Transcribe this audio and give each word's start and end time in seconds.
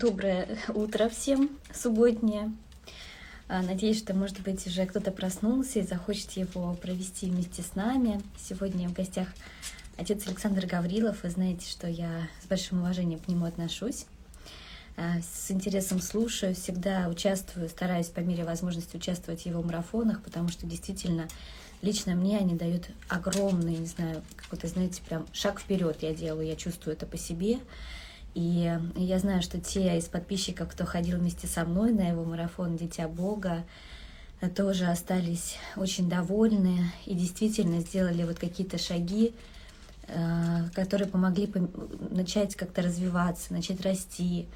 Доброе 0.00 0.56
утро 0.72 1.10
всем, 1.10 1.50
субботнее. 1.74 2.50
А, 3.48 3.60
надеюсь, 3.60 3.98
что, 3.98 4.14
может 4.14 4.40
быть, 4.40 4.66
уже 4.66 4.86
кто-то 4.86 5.10
проснулся 5.10 5.80
и 5.80 5.86
захочет 5.86 6.30
его 6.32 6.72
провести 6.72 7.26
вместе 7.26 7.60
с 7.60 7.74
нами. 7.74 8.22
Сегодня 8.38 8.88
в 8.88 8.94
гостях 8.94 9.28
отец 9.98 10.26
Александр 10.26 10.64
Гаврилов. 10.64 11.22
Вы 11.22 11.28
знаете, 11.28 11.68
что 11.68 11.86
я 11.86 12.26
с 12.42 12.46
большим 12.46 12.80
уважением 12.80 13.18
к 13.18 13.28
нему 13.28 13.44
отношусь. 13.44 14.06
А, 14.96 15.20
с 15.20 15.50
интересом 15.50 16.00
слушаю, 16.00 16.54
всегда 16.54 17.06
участвую, 17.06 17.68
стараюсь 17.68 18.08
по 18.08 18.20
мере 18.20 18.44
возможности 18.44 18.96
участвовать 18.96 19.42
в 19.42 19.46
его 19.46 19.62
марафонах, 19.62 20.22
потому 20.22 20.48
что 20.48 20.64
действительно 20.64 21.28
лично 21.82 22.14
мне 22.14 22.38
они 22.38 22.54
дают 22.54 22.88
огромный, 23.10 23.76
не 23.76 23.86
знаю, 23.86 24.22
какой-то, 24.36 24.66
знаете, 24.66 25.02
прям 25.06 25.26
шаг 25.34 25.60
вперед 25.60 25.98
я 26.00 26.14
делаю, 26.14 26.46
я 26.46 26.56
чувствую 26.56 26.96
это 26.96 27.04
по 27.04 27.18
себе. 27.18 27.58
И 28.34 28.78
я 28.96 29.18
знаю, 29.18 29.42
что 29.42 29.60
те 29.60 29.98
из 29.98 30.04
подписчиков, 30.04 30.70
кто 30.70 30.84
ходил 30.84 31.18
вместе 31.18 31.46
со 31.46 31.64
мной 31.64 31.92
на 31.92 32.08
его 32.08 32.24
марафон 32.24 32.76
«Дитя 32.76 33.08
Бога», 33.08 33.64
тоже 34.56 34.86
остались 34.86 35.56
очень 35.76 36.08
довольны 36.08 36.90
и 37.04 37.14
действительно 37.14 37.80
сделали 37.80 38.22
вот 38.24 38.38
какие-то 38.38 38.78
шаги, 38.78 39.34
э, 40.06 40.68
которые 40.74 41.08
помогли 41.08 41.52
начать 42.10 42.56
как-то 42.56 42.80
развиваться, 42.80 43.52
начать 43.52 43.82
расти, 43.82 44.46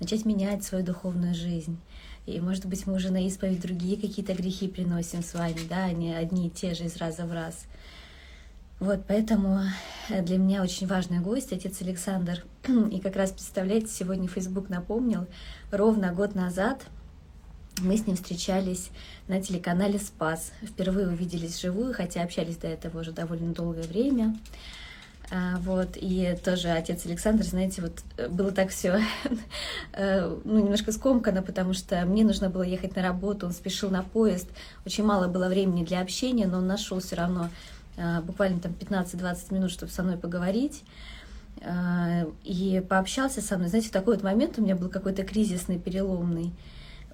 начать 0.00 0.24
менять 0.24 0.64
свою 0.64 0.84
духовную 0.84 1.34
жизнь. 1.34 1.78
И, 2.26 2.40
может 2.40 2.66
быть, 2.66 2.86
мы 2.86 2.94
уже 2.94 3.10
на 3.10 3.24
исповедь 3.26 3.60
другие 3.60 3.96
какие-то 3.96 4.34
грехи 4.34 4.68
приносим 4.68 5.22
с 5.22 5.34
вами, 5.34 5.60
да, 5.68 5.84
а 5.84 5.92
не 5.92 6.14
одни 6.14 6.48
и 6.48 6.50
те 6.50 6.74
же 6.74 6.84
из 6.84 6.96
раза 6.96 7.24
в 7.24 7.32
раз. 7.32 7.64
Вот, 8.80 9.00
поэтому 9.08 9.62
э, 10.08 10.22
для 10.22 10.38
меня 10.38 10.62
очень 10.62 10.86
важный 10.86 11.18
гость, 11.18 11.52
отец 11.52 11.82
Александр. 11.82 12.44
И 12.92 13.00
как 13.00 13.16
раз, 13.16 13.32
представляете, 13.32 13.88
сегодня 13.88 14.28
Facebook 14.28 14.68
напомнил, 14.68 15.26
ровно 15.72 16.12
год 16.12 16.36
назад 16.36 16.82
мы 17.80 17.96
с 17.96 18.06
ним 18.06 18.16
встречались 18.16 18.90
на 19.26 19.40
телеканале 19.40 19.98
«Спас». 19.98 20.52
Впервые 20.62 21.08
увиделись 21.08 21.56
вживую, 21.56 21.94
хотя 21.94 22.22
общались 22.22 22.56
до 22.56 22.68
этого 22.68 23.00
уже 23.00 23.12
довольно 23.12 23.52
долгое 23.52 23.82
время. 23.82 24.36
А, 25.30 25.58
вот, 25.58 25.90
и 25.96 26.36
тоже 26.42 26.68
отец 26.68 27.04
Александр, 27.04 27.44
знаете, 27.44 27.82
вот 27.82 27.92
э, 28.16 28.28
было 28.28 28.50
так 28.50 28.70
все 28.70 29.00
э, 29.92 30.38
ну, 30.44 30.58
немножко 30.58 30.90
скомкано, 30.90 31.42
потому 31.42 31.74
что 31.74 32.06
мне 32.06 32.24
нужно 32.24 32.48
было 32.48 32.62
ехать 32.62 32.96
на 32.96 33.02
работу, 33.02 33.44
он 33.44 33.52
спешил 33.52 33.90
на 33.90 34.02
поезд, 34.02 34.48
очень 34.86 35.04
мало 35.04 35.28
было 35.28 35.48
времени 35.48 35.84
для 35.84 36.00
общения, 36.00 36.46
но 36.46 36.58
он 36.58 36.66
нашел 36.66 37.00
все 37.00 37.16
равно 37.16 37.50
буквально 38.22 38.60
там 38.60 38.72
15-20 38.72 39.54
минут, 39.54 39.70
чтобы 39.70 39.90
со 39.90 40.02
мной 40.02 40.16
поговорить. 40.16 40.84
Э, 41.60 42.26
и 42.44 42.82
пообщался 42.88 43.40
со 43.40 43.56
мной. 43.56 43.68
Знаете, 43.68 43.88
в 43.88 43.92
такой 43.92 44.14
вот 44.14 44.24
момент 44.24 44.58
у 44.58 44.62
меня 44.62 44.76
был 44.76 44.88
какой-то 44.88 45.24
кризисный, 45.24 45.78
переломный. 45.78 46.52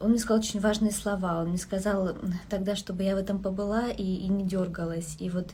Он 0.00 0.10
мне 0.10 0.18
сказал 0.18 0.40
очень 0.40 0.60
важные 0.60 0.92
слова. 0.92 1.40
Он 1.40 1.48
мне 1.48 1.58
сказал 1.58 2.16
тогда, 2.48 2.76
чтобы 2.76 3.04
я 3.04 3.14
в 3.14 3.18
этом 3.18 3.38
побыла 3.38 3.88
и, 3.88 4.02
и 4.02 4.28
не 4.28 4.44
дергалась. 4.44 5.16
И 5.18 5.30
вот 5.30 5.50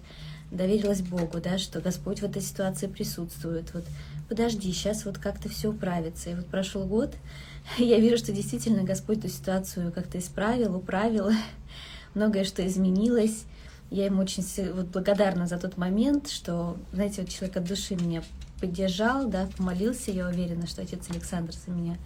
доверилась 0.50 1.03
Богу, 1.03 1.41
да, 1.41 1.59
что 1.59 1.81
Господь 1.81 2.20
в 2.20 2.25
этой 2.25 2.42
ситуации 2.42 2.87
присутствует. 2.87 3.72
Вот 3.75 3.84
подожди, 4.28 4.72
сейчас 4.72 5.05
вот 5.05 5.19
как-то 5.19 5.48
все 5.48 5.69
управится. 5.69 6.31
И 6.31 6.34
вот 6.34 6.47
прошел 6.47 6.84
год, 6.84 7.15
я 7.78 8.00
вижу, 8.00 8.17
что 8.17 8.33
действительно 8.33 8.83
Господь 8.83 9.19
эту 9.19 9.28
ситуацию 9.28 9.92
как-то 9.92 10.19
исправил, 10.19 10.75
управил. 10.75 11.31
Многое 12.15 12.44
что 12.44 12.67
изменилось 12.67 13.44
я 13.91 14.05
ему 14.05 14.23
очень 14.23 14.45
вот, 14.73 14.87
благодарна 14.87 15.47
за 15.47 15.59
тот 15.59 15.77
момент, 15.77 16.29
что, 16.29 16.77
знаете, 16.93 17.23
вот 17.23 17.31
человек 17.31 17.57
от 17.57 17.65
души 17.65 17.97
меня 17.97 18.23
поддержал, 18.61 19.27
да, 19.27 19.49
помолился, 19.57 20.13
я 20.13 20.29
уверена, 20.29 20.67
что 20.67 20.83
отец 20.83 21.11
Александр 21.11 21.53
за 21.53 21.73
меня. 21.73 21.97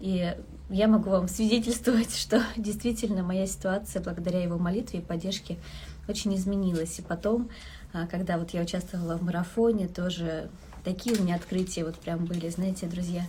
И 0.00 0.34
я 0.70 0.88
могу 0.88 1.10
вам 1.10 1.28
свидетельствовать, 1.28 2.16
что 2.16 2.42
действительно 2.56 3.22
моя 3.22 3.46
ситуация 3.46 4.02
благодаря 4.02 4.42
его 4.42 4.58
молитве 4.58 5.00
и 5.00 5.02
поддержке 5.02 5.58
очень 6.08 6.34
изменилась. 6.34 6.98
И 6.98 7.02
потом, 7.02 7.50
а, 7.92 8.06
когда 8.06 8.38
вот 8.38 8.50
я 8.50 8.62
участвовала 8.62 9.16
в 9.16 9.22
марафоне, 9.22 9.88
тоже 9.88 10.48
такие 10.84 11.14
у 11.16 11.22
меня 11.22 11.34
открытия 11.34 11.84
вот 11.84 11.96
прям 11.96 12.24
были, 12.24 12.48
знаете, 12.48 12.86
друзья, 12.86 13.26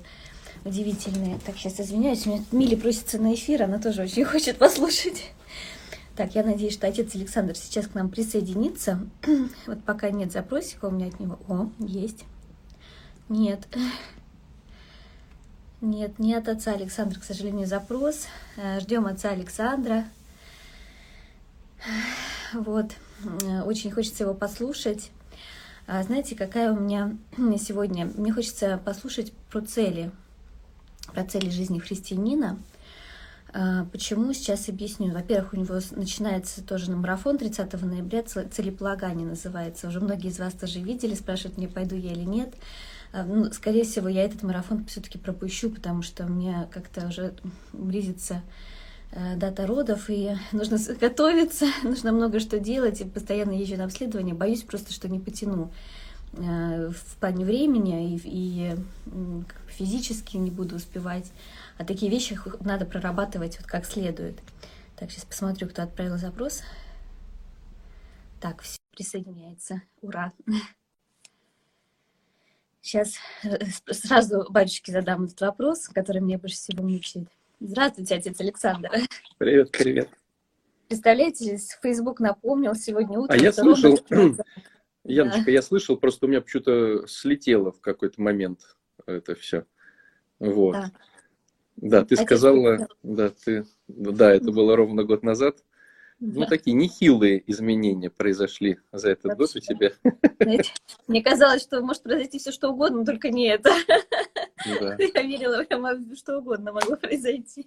удивительные. 0.63 1.39
Так, 1.45 1.57
сейчас 1.57 1.79
извиняюсь, 1.81 2.25
меня 2.25 2.43
Мили 2.51 2.75
просится 2.75 3.17
на 3.17 3.33
эфир, 3.33 3.63
она 3.63 3.79
тоже 3.79 4.03
очень 4.03 4.23
хочет 4.25 4.57
послушать. 4.57 5.31
Так, 6.19 6.35
я 6.35 6.43
надеюсь, 6.43 6.73
что 6.73 6.85
отец 6.85 7.15
Александр 7.15 7.55
сейчас 7.55 7.87
к 7.87 7.95
нам 7.95 8.09
присоединится. 8.09 8.99
вот 9.67 9.81
пока 9.85 10.09
нет 10.09 10.33
запросика 10.33 10.87
у 10.87 10.91
меня 10.91 11.07
от 11.07 11.17
него. 11.17 11.39
О, 11.47 11.69
есть. 11.79 12.25
Нет. 13.29 13.65
Нет, 15.79 16.19
не 16.19 16.35
от 16.35 16.49
отца 16.49 16.73
Александра, 16.73 17.21
к 17.21 17.23
сожалению, 17.23 17.67
запрос. 17.67 18.27
Э, 18.57 18.81
Ждем 18.81 19.05
отца 19.05 19.29
Александра. 19.29 20.03
Вот. 22.51 22.91
Э, 23.23 23.61
очень 23.61 23.89
хочется 23.89 24.25
его 24.25 24.33
послушать. 24.33 25.11
А 25.87 26.03
знаете, 26.03 26.35
какая 26.35 26.73
у 26.73 26.77
меня 26.77 27.15
сегодня... 27.57 28.07
Мне 28.07 28.33
хочется 28.33 28.77
послушать 28.83 29.31
про 29.49 29.61
цели, 29.61 30.11
про 31.13 31.23
цели 31.23 31.49
жизни 31.49 31.79
христианина. 31.79 32.59
А, 33.51 33.85
почему? 33.85 34.33
Сейчас 34.33 34.69
объясню. 34.69 35.11
Во-первых, 35.11 35.53
у 35.53 35.57
него 35.57 35.79
начинается 35.91 36.63
тоже 36.63 36.91
на 36.91 36.97
марафон 36.97 37.37
30 37.37 37.81
ноября, 37.81 38.23
целеполагание 38.23 39.27
называется. 39.27 39.87
Уже 39.87 39.99
многие 39.99 40.29
из 40.29 40.39
вас 40.39 40.53
тоже 40.53 40.79
видели, 40.79 41.15
спрашивают 41.15 41.57
мне, 41.57 41.67
пойду 41.67 41.95
я 41.95 42.11
или 42.11 42.23
нет. 42.23 42.53
А, 43.11 43.23
ну, 43.23 43.51
скорее 43.51 43.83
всего, 43.83 44.07
я 44.07 44.23
этот 44.23 44.43
марафон 44.43 44.85
все-таки 44.85 45.17
пропущу, 45.17 45.71
потому 45.71 46.03
что 46.03 46.25
у 46.25 46.29
меня 46.29 46.67
как-то 46.71 47.07
уже 47.07 47.33
близится 47.73 48.43
э, 49.11 49.35
дата 49.35 49.65
родов, 49.65 50.09
и 50.09 50.35
нужно 50.51 50.77
готовиться, 50.99 51.65
нужно 51.83 52.11
много 52.11 52.39
что 52.39 52.59
делать, 52.59 53.01
и 53.01 53.05
постоянно 53.05 53.51
езжу 53.51 53.77
на 53.77 53.85
обследование. 53.85 54.35
Боюсь 54.35 54.61
просто, 54.61 54.93
что 54.93 55.09
не 55.09 55.19
потяну 55.19 55.71
э, 56.33 56.91
в 56.91 57.15
плане 57.15 57.45
времени, 57.45 58.13
и, 58.13 58.21
и 58.23 58.75
физически 59.69 60.37
не 60.37 60.51
буду 60.51 60.75
успевать. 60.75 61.31
А 61.79 61.85
такие 61.85 62.11
вещи 62.11 62.37
надо 62.59 62.85
прорабатывать 62.85 63.57
вот 63.57 63.65
как 63.65 63.85
следует. 63.85 64.37
Так, 64.97 65.09
сейчас 65.09 65.23
посмотрю, 65.23 65.69
кто 65.69 65.81
отправил 65.81 66.17
запрос. 66.17 66.61
Так, 68.41 68.61
все 68.61 68.77
присоединяется. 68.91 69.81
Ура! 70.01 70.33
Сейчас 72.81 73.15
э, 73.43 73.65
сразу 73.91 74.45
батюшке 74.49 74.91
задам 74.91 75.23
этот 75.23 75.39
вопрос, 75.39 75.87
который 75.87 76.21
меня 76.21 76.37
больше 76.37 76.57
всего 76.57 76.83
мучает. 76.83 77.29
Здравствуйте, 77.61 78.15
отец 78.15 78.41
Александр. 78.41 78.89
Привет, 79.37 79.71
привет. 79.71 80.09
Представляете, 80.89 81.59
Facebook 81.81 82.19
напомнил 82.19 82.75
сегодня 82.75 83.19
утром. 83.19 83.39
А 83.39 83.41
я 83.41 83.53
слышал, 83.53 83.97
Яночка, 85.05 85.45
да. 85.45 85.51
я 85.51 85.61
слышал, 85.61 85.95
просто 85.95 86.25
у 86.25 86.29
меня 86.29 86.41
почему-то 86.41 87.07
слетело 87.07 87.71
в 87.71 87.79
какой-то 87.79 88.21
момент 88.21 88.75
это 89.05 89.33
все. 89.35 89.65
Вот. 90.39 90.73
Да. 90.73 90.91
Да, 91.81 92.03
ты 92.03 92.15
сказала, 92.17 92.87
да, 93.03 93.29
ты, 93.29 93.65
да, 93.87 94.33
это 94.33 94.51
было 94.51 94.75
ровно 94.75 95.03
год 95.03 95.23
назад. 95.23 95.57
Ну, 96.21 96.45
такие 96.45 96.75
нехилые 96.75 97.41
изменения 97.49 98.09
произошли 98.09 98.79
за 98.91 99.11
этот 99.11 99.37
год 99.37 99.55
у 99.55 99.59
тебя. 99.59 99.91
Знаете, 100.39 100.71
мне 101.07 101.23
казалось, 101.23 101.61
что 101.61 101.81
может 101.81 102.03
произойти 102.03 102.39
все 102.39 102.51
что 102.51 102.71
угодно, 102.71 102.99
но 102.99 103.05
только 103.05 103.29
не 103.29 103.47
это. 103.47 103.71
Да. 104.81 104.97
Я 105.15 105.21
верила, 105.21 105.65
что 106.15 106.39
угодно 106.39 106.73
могло 106.73 106.97
произойти. 106.97 107.65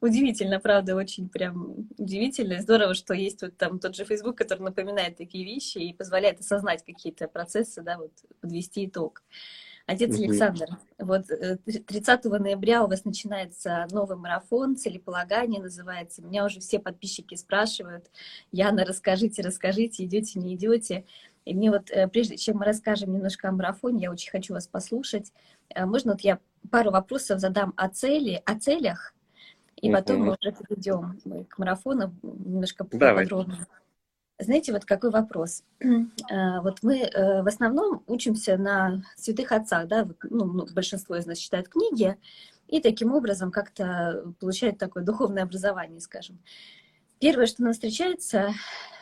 Удивительно, 0.00 0.58
правда, 0.58 0.96
очень 0.96 1.28
прям 1.28 1.86
удивительно. 1.96 2.60
Здорово, 2.60 2.94
что 2.94 3.14
есть 3.14 3.42
вот 3.42 3.56
там 3.56 3.78
тот 3.78 3.94
же 3.94 4.04
Facebook, 4.04 4.36
который 4.36 4.62
напоминает 4.62 5.16
такие 5.16 5.44
вещи 5.44 5.78
и 5.78 5.94
позволяет 5.94 6.40
осознать 6.40 6.84
какие-то 6.84 7.28
процессы, 7.28 7.82
да, 7.82 7.98
вот 7.98 8.10
подвести 8.40 8.86
итог. 8.86 9.22
Отец 9.86 10.16
угу. 10.16 10.24
Александр, 10.24 10.66
вот 10.98 11.26
30 11.26 12.26
э, 12.26 12.28
ноября 12.28 12.82
у 12.82 12.88
вас 12.88 13.04
начинается 13.04 13.86
новый 13.92 14.16
марафон, 14.16 14.76
целеполагание 14.76 15.62
называется. 15.62 16.22
Меня 16.22 16.44
уже 16.44 16.58
все 16.58 16.80
подписчики 16.80 17.36
спрашивают, 17.36 18.10
Яна, 18.50 18.84
расскажите, 18.84 19.42
расскажите, 19.42 20.04
идете, 20.04 20.40
не 20.40 20.56
идете. 20.56 21.04
И 21.44 21.54
мне 21.54 21.70
вот, 21.70 21.88
э, 21.90 22.08
прежде 22.08 22.36
чем 22.36 22.58
мы 22.58 22.64
расскажем 22.64 23.12
немножко 23.12 23.48
о 23.48 23.52
марафоне, 23.52 24.04
я 24.04 24.10
очень 24.10 24.32
хочу 24.32 24.54
вас 24.54 24.66
послушать. 24.66 25.32
Э, 25.72 25.86
можно 25.86 26.12
вот 26.12 26.22
я 26.22 26.40
пару 26.68 26.90
вопросов 26.90 27.38
задам 27.38 27.72
о 27.76 27.88
цели, 27.88 28.42
о 28.44 28.58
целях, 28.58 29.14
и 29.76 29.92
потом 29.92 30.22
мы 30.22 30.36
уже 30.40 30.52
перейдем 30.52 31.20
к 31.48 31.58
марафону 31.58 32.12
немножко 32.22 32.84
поподробнее. 32.84 33.66
Знаете, 34.38 34.72
вот 34.72 34.84
какой 34.84 35.10
вопрос. 35.10 35.62
А, 36.30 36.60
вот 36.62 36.82
мы 36.82 36.98
э, 36.98 37.42
в 37.42 37.46
основном 37.46 38.02
учимся 38.06 38.58
на 38.58 39.02
святых 39.16 39.52
отцах, 39.52 39.88
да, 39.88 40.06
ну, 40.28 40.44
ну, 40.44 40.66
большинство 40.74 41.16
из 41.16 41.26
нас 41.26 41.38
читают 41.38 41.68
книги, 41.68 42.16
и 42.68 42.80
таким 42.80 43.14
образом 43.14 43.50
как-то 43.50 44.24
получают 44.40 44.78
такое 44.78 45.04
духовное 45.04 45.44
образование, 45.44 46.00
скажем. 46.00 46.38
Первое, 47.18 47.46
что 47.46 47.62
нам 47.62 47.72
встречается 47.72 48.52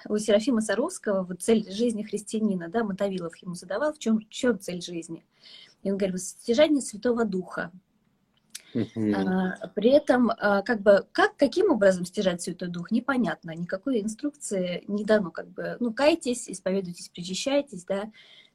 у 0.09 0.19
Серафима 0.19 0.61
Саровского, 0.61 1.25
вот 1.25 1.43
цель 1.43 1.69
жизни 1.71 2.05
христианина, 2.05 2.69
да, 2.69 2.85
Мотовилов 2.85 3.37
ему 3.39 3.55
задавал, 3.55 3.93
в 3.93 3.99
чем, 3.99 4.21
в 4.21 4.29
чем 4.29 4.61
цель 4.61 4.83
жизни. 4.83 5.25
И 5.83 5.91
он 5.91 5.99
говорит, 5.99 6.21
стяжание 6.21 6.81
Святого 6.81 7.25
Духа. 7.25 7.73
Uh-huh. 8.75 9.53
При 9.75 9.91
этом, 9.91 10.31
а, 10.31 10.63
как 10.63 10.81
бы, 10.83 11.07
как, 11.13 11.37
каким 11.37 11.71
образом 11.71 12.05
стяжать 12.05 12.43
Святой 12.43 12.69
Дух, 12.69 12.91
непонятно. 12.91 13.53
Никакой 13.53 14.01
инструкции 14.01 14.83
не 14.89 15.05
дано. 15.05 15.31
Как 15.31 15.49
бы, 15.49 15.77
ну, 15.81 15.93
кайтесь, 15.93 16.51
исповедуйтесь, 16.51 17.09
причащайтесь, 17.09 17.85
да, 17.85 18.11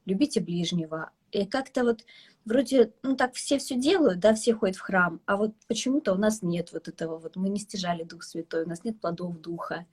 любите 0.06 0.42
ближнего. 0.42 1.12
И 1.32 1.46
как-то 1.46 1.84
вот 1.84 2.04
вроде, 2.46 2.92
ну, 3.04 3.16
так 3.16 3.34
все 3.36 3.60
все 3.60 3.76
делают, 3.76 4.20
да, 4.20 4.34
все 4.34 4.54
ходят 4.54 4.76
в 4.76 4.82
храм, 4.82 5.22
а 5.26 5.38
вот 5.38 5.54
почему-то 5.68 6.14
у 6.14 6.18
нас 6.18 6.42
нет 6.42 6.72
вот 6.74 6.88
этого 6.88 7.18
вот, 7.18 7.36
мы 7.36 7.50
не 7.50 7.60
стяжали 7.60 8.04
Дух 8.04 8.24
Святой, 8.24 8.64
у 8.64 8.68
нас 8.68 8.84
нет 8.84 9.00
плодов 9.00 9.40
Духа. 9.40 9.86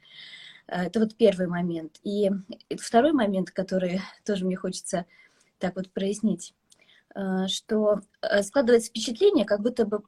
Э, 0.67 0.87
это 0.87 1.01
вот 1.01 1.15
первый 1.17 1.47
момент. 1.47 2.01
И 2.03 2.31
второй 2.81 3.13
момент, 3.13 3.51
который 3.51 4.01
тоже 4.25 4.45
мне 4.45 4.57
хочется 4.57 5.05
так 5.59 5.77
вот 5.77 5.91
прояснить, 5.91 6.55
что 7.47 8.01
складывается 8.43 8.91
впечатление, 8.91 9.47
как 9.47 9.63
будто 9.63 9.87
бы 9.87 10.03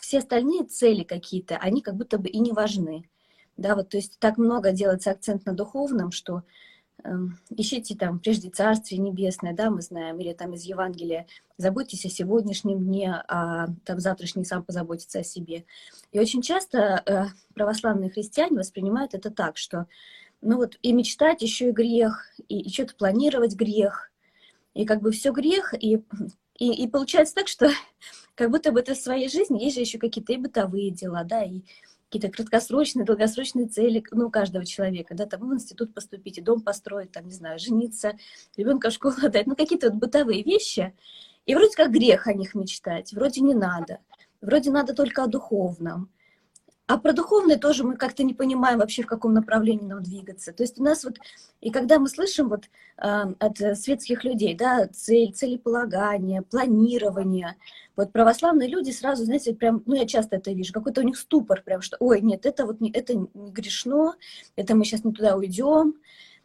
все 0.00 0.18
остальные 0.18 0.64
цели 0.64 1.02
какие-то, 1.04 1.56
они 1.56 1.82
как 1.82 1.96
будто 1.96 2.18
бы 2.18 2.28
и 2.28 2.38
не 2.38 2.52
важны. 2.52 3.08
Да, 3.56 3.74
вот, 3.74 3.90
то 3.90 3.98
есть 3.98 4.18
так 4.18 4.38
много 4.38 4.72
делается 4.72 5.10
акцент 5.10 5.44
на 5.44 5.52
духовном, 5.52 6.10
что 6.10 6.42
э, 7.04 7.10
ищите 7.50 7.94
там 7.94 8.18
прежде 8.18 8.48
Царствие 8.48 8.98
Небесное, 8.98 9.52
да, 9.52 9.70
мы 9.70 9.82
знаем, 9.82 10.18
или 10.20 10.32
там 10.32 10.54
из 10.54 10.62
Евангелия, 10.62 11.26
заботьтесь 11.58 12.06
о 12.06 12.08
сегодняшнем 12.08 12.78
дне, 12.78 13.22
а 13.28 13.66
там 13.84 14.00
завтрашний 14.00 14.44
сам 14.44 14.64
позаботится 14.64 15.18
о 15.20 15.24
себе. 15.24 15.66
И 16.12 16.18
очень 16.18 16.40
часто 16.40 17.02
э, 17.04 17.24
православные 17.54 18.10
христиане 18.10 18.58
воспринимают 18.58 19.14
это 19.14 19.30
так, 19.30 19.58
что 19.58 19.86
ну 20.40 20.56
вот 20.56 20.78
и 20.82 20.92
мечтать 20.92 21.42
еще 21.42 21.68
и 21.68 21.72
грех, 21.72 22.26
и, 22.48 22.60
и 22.60 22.72
что-то 22.72 22.96
планировать 22.96 23.54
грех, 23.54 24.10
и 24.72 24.86
как 24.86 25.02
бы 25.02 25.12
все 25.12 25.30
грех, 25.30 25.74
и 25.78 26.02
и, 26.62 26.84
и 26.84 26.86
получается 26.86 27.34
так, 27.34 27.48
что 27.48 27.70
как 28.34 28.50
будто 28.50 28.72
бы 28.72 28.82
ты 28.82 28.94
в 28.94 28.98
своей 28.98 29.28
жизни, 29.28 29.62
есть 29.62 29.76
же 29.76 29.82
еще 29.82 29.98
какие-то 29.98 30.32
и 30.32 30.38
бытовые 30.38 30.90
дела, 30.90 31.24
да, 31.24 31.42
и 31.42 31.62
какие-то 32.08 32.34
краткосрочные, 32.34 33.06
долгосрочные 33.06 33.68
цели, 33.68 34.02
ну, 34.10 34.30
каждого 34.30 34.66
человека, 34.66 35.14
да, 35.14 35.24
там 35.26 35.48
в 35.48 35.54
институт 35.54 35.94
поступить, 35.94 36.38
и 36.38 36.42
дом 36.42 36.60
построить, 36.60 37.10
там, 37.10 37.26
не 37.26 37.32
знаю, 37.32 37.58
жениться, 37.58 38.18
ребенка 38.56 38.90
в 38.90 38.92
школу 38.92 39.14
отдать, 39.22 39.46
ну, 39.46 39.56
какие-то 39.56 39.90
вот 39.90 39.98
бытовые 39.98 40.42
вещи, 40.42 40.94
и 41.46 41.54
вроде 41.54 41.74
как 41.74 41.90
грех 41.90 42.26
о 42.26 42.34
них 42.34 42.54
мечтать, 42.54 43.12
вроде 43.12 43.40
не 43.40 43.54
надо, 43.54 43.98
вроде 44.40 44.70
надо 44.70 44.94
только 44.94 45.24
о 45.24 45.26
духовном. 45.26 46.10
А 46.86 46.98
про 46.98 47.12
духовное 47.12 47.58
тоже 47.58 47.84
мы 47.84 47.96
как-то 47.96 48.24
не 48.24 48.34
понимаем 48.34 48.78
вообще, 48.78 49.02
в 49.02 49.06
каком 49.06 49.32
направлении 49.32 49.86
нам 49.86 50.02
двигаться. 50.02 50.52
То 50.52 50.62
есть 50.62 50.78
у 50.78 50.82
нас 50.82 51.04
вот, 51.04 51.18
и 51.60 51.70
когда 51.70 51.98
мы 51.98 52.08
слышим 52.08 52.48
вот 52.48 52.64
э, 52.98 53.24
от 53.38 53.78
светских 53.78 54.24
людей, 54.24 54.54
да, 54.54 54.88
цель, 54.88 55.32
целеполагание, 55.32 56.42
планирование, 56.42 57.56
вот 57.96 58.12
православные 58.12 58.68
люди 58.68 58.90
сразу, 58.90 59.24
знаете, 59.24 59.54
прям, 59.54 59.82
ну 59.86 59.94
я 59.94 60.06
часто 60.06 60.36
это 60.36 60.52
вижу, 60.52 60.72
какой-то 60.72 61.02
у 61.02 61.04
них 61.04 61.16
ступор, 61.16 61.62
прям, 61.62 61.82
что, 61.82 61.96
ой, 62.00 62.20
нет, 62.20 62.46
это 62.46 62.66
вот 62.66 62.80
не, 62.80 62.90
это 62.90 63.14
не 63.14 63.50
грешно, 63.52 64.14
это 64.56 64.74
мы 64.74 64.84
сейчас 64.84 65.04
не 65.04 65.12
туда 65.12 65.36
уйдем, 65.36 65.94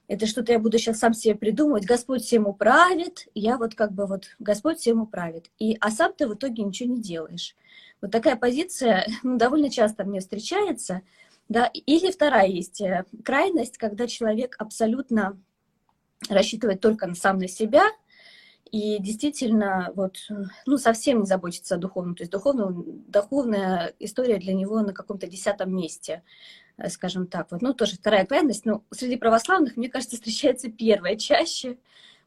это 0.07 0.25
что-то 0.25 0.53
я 0.53 0.59
буду 0.59 0.77
сейчас 0.77 0.99
сам 0.99 1.13
себе 1.13 1.35
придумывать, 1.35 1.85
Господь 1.85 2.23
всем 2.23 2.47
управит, 2.47 3.27
я 3.33 3.57
вот 3.57 3.75
как 3.75 3.91
бы 3.91 4.05
вот, 4.05 4.25
Господь 4.39 4.79
всем 4.79 5.01
управит. 5.01 5.49
И, 5.59 5.77
а 5.81 5.91
сам 5.91 6.13
ты 6.13 6.27
в 6.27 6.35
итоге 6.35 6.63
ничего 6.63 6.93
не 6.93 7.01
делаешь. 7.01 7.55
Вот 8.01 8.11
такая 8.11 8.35
позиция 8.35 9.07
ну, 9.23 9.37
довольно 9.37 9.69
часто 9.69 10.03
мне 10.03 10.19
встречается. 10.19 11.01
Да? 11.49 11.67
Или 11.67 12.11
вторая 12.11 12.47
есть 12.47 12.81
э, 12.81 13.05
крайность, 13.23 13.77
когда 13.77 14.07
человек 14.07 14.55
абсолютно 14.59 15.39
рассчитывает 16.29 16.81
только 16.81 17.07
на 17.07 17.15
сам 17.15 17.37
на 17.37 17.47
себя, 17.47 17.85
и 18.71 18.97
действительно 18.99 19.91
вот, 19.95 20.17
ну, 20.65 20.77
совсем 20.77 21.21
не 21.21 21.25
заботится 21.25 21.75
о 21.75 21.77
духовном. 21.77 22.15
То 22.15 22.23
есть 22.23 22.31
духовная, 22.31 22.73
духовная 23.07 23.93
история 23.99 24.37
для 24.37 24.53
него 24.53 24.81
на 24.81 24.93
каком-то 24.93 25.27
десятом 25.27 25.73
месте, 25.73 26.23
э, 26.77 26.89
скажем 26.89 27.27
так. 27.27 27.51
Вот. 27.51 27.61
Ну, 27.61 27.73
тоже 27.73 27.95
вторая 27.95 28.25
крайность. 28.25 28.65
Но 28.65 28.83
среди 28.91 29.15
православных, 29.15 29.77
мне 29.77 29.89
кажется, 29.89 30.17
встречается 30.17 30.69
первая 30.69 31.15
чаще 31.15 31.77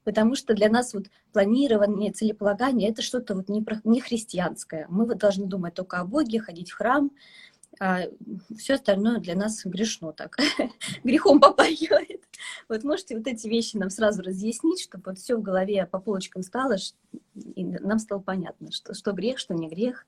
потому 0.04 0.34
что 0.34 0.54
для 0.54 0.68
нас 0.68 0.94
вот 0.94 1.06
планирование, 1.32 2.12
целеполагание– 2.12 2.88
это 2.90 3.02
что-то 3.02 3.34
вот 3.34 3.48
не, 3.48 3.64
не 3.84 4.00
христианское. 4.00 4.86
Мы 4.88 5.06
вот 5.06 5.18
должны 5.18 5.46
думать 5.46 5.74
только 5.74 5.98
о 5.98 6.04
Боге, 6.04 6.40
ходить 6.40 6.70
в 6.70 6.76
храм, 6.76 7.10
а 7.78 8.02
все 8.56 8.74
остальное 8.74 9.20
для 9.20 9.34
нас 9.34 9.64
грешно 9.64 10.12
так, 10.12 10.36
грехом 11.04 11.40
попахивает. 11.40 12.24
Вот 12.68 12.84
можете 12.84 13.16
вот 13.16 13.26
эти 13.26 13.46
вещи 13.46 13.76
нам 13.76 13.90
сразу 13.90 14.22
разъяснить, 14.22 14.82
чтобы 14.82 15.04
вот 15.06 15.18
все 15.18 15.36
в 15.36 15.42
голове 15.42 15.86
по 15.86 15.98
полочкам 15.98 16.42
стало, 16.42 16.76
и 17.54 17.64
нам 17.64 17.98
стало 17.98 18.20
понятно, 18.20 18.72
что, 18.72 18.94
что 18.94 19.12
грех, 19.12 19.38
что 19.38 19.54
не 19.54 19.68
грех. 19.68 20.06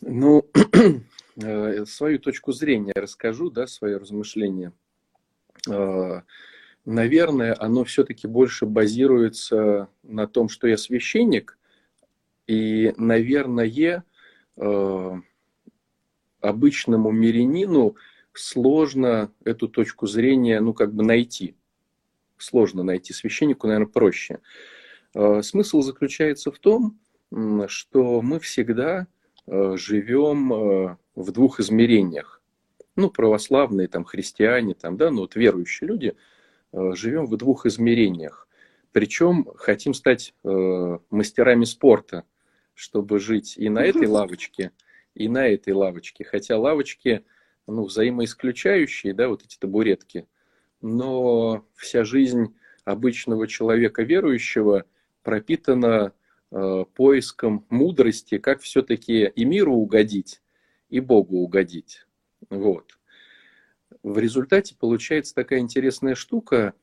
Ну, 0.00 0.46
э, 1.36 1.84
свою 1.86 2.18
точку 2.18 2.52
зрения 2.52 2.92
расскажу, 2.94 3.50
да, 3.50 3.66
свои 3.66 3.94
размышления. 3.94 4.72
Наверное, 6.84 7.56
оно 7.58 7.84
все-таки 7.84 8.26
больше 8.26 8.66
базируется 8.66 9.88
на 10.02 10.26
том, 10.26 10.50
что 10.50 10.66
я 10.66 10.76
священник, 10.76 11.58
и, 12.46 12.92
наверное, 12.98 14.04
э, 14.56 15.20
обычному 16.40 17.10
мирянину 17.10 17.96
сложно 18.34 19.32
эту 19.44 19.68
точку 19.68 20.06
зрения, 20.06 20.60
ну, 20.60 20.74
как 20.74 20.92
бы 20.92 21.02
найти. 21.02 21.54
Сложно 22.36 22.82
найти. 22.82 23.14
Священнику, 23.14 23.66
наверное, 23.66 23.90
проще. 23.90 24.40
Э, 25.14 25.40
смысл 25.42 25.80
заключается 25.80 26.52
в 26.52 26.58
том, 26.58 26.98
что 27.66 28.20
мы 28.20 28.40
всегда 28.40 29.06
э, 29.46 29.76
живем 29.78 30.98
в 31.14 31.32
двух 31.32 31.60
измерениях. 31.60 32.42
Ну, 32.94 33.10
православные, 33.10 33.88
там, 33.88 34.04
христиане, 34.04 34.74
там, 34.74 34.98
да, 34.98 35.10
ну, 35.10 35.22
вот 35.22 35.34
верующие 35.34 35.88
люди– 35.88 36.14
Э, 36.24 36.32
живем 36.74 37.26
в 37.26 37.36
двух 37.36 37.66
измерениях. 37.66 38.48
Причем 38.92 39.46
хотим 39.56 39.94
стать 39.94 40.34
э, 40.44 40.98
мастерами 41.10 41.64
спорта, 41.64 42.24
чтобы 42.74 43.18
жить 43.18 43.54
и 43.56 43.68
на 43.68 43.80
этой 43.80 44.06
лавочке, 44.06 44.72
и 45.14 45.28
на 45.28 45.46
этой 45.48 45.72
лавочке. 45.72 46.24
Хотя 46.24 46.58
лавочки 46.58 47.24
ну, 47.66 47.84
взаимоисключающие, 47.84 49.14
да, 49.14 49.28
вот 49.28 49.42
эти 49.44 49.56
табуретки. 49.58 50.28
Но 50.80 51.66
вся 51.74 52.04
жизнь 52.04 52.54
обычного 52.84 53.46
человека 53.46 54.02
верующего 54.02 54.84
пропитана 55.22 56.12
э, 56.50 56.84
поиском 56.94 57.66
мудрости, 57.70 58.38
как 58.38 58.60
все-таки 58.60 59.26
и 59.26 59.44
миру 59.44 59.74
угодить, 59.74 60.42
и 60.88 61.00
Богу 61.00 61.38
угодить. 61.38 62.06
Вот 62.50 62.98
в 64.04 64.18
результате 64.18 64.76
получается 64.78 65.34
такая 65.34 65.60
интересная 65.60 66.14
штука, 66.14 66.74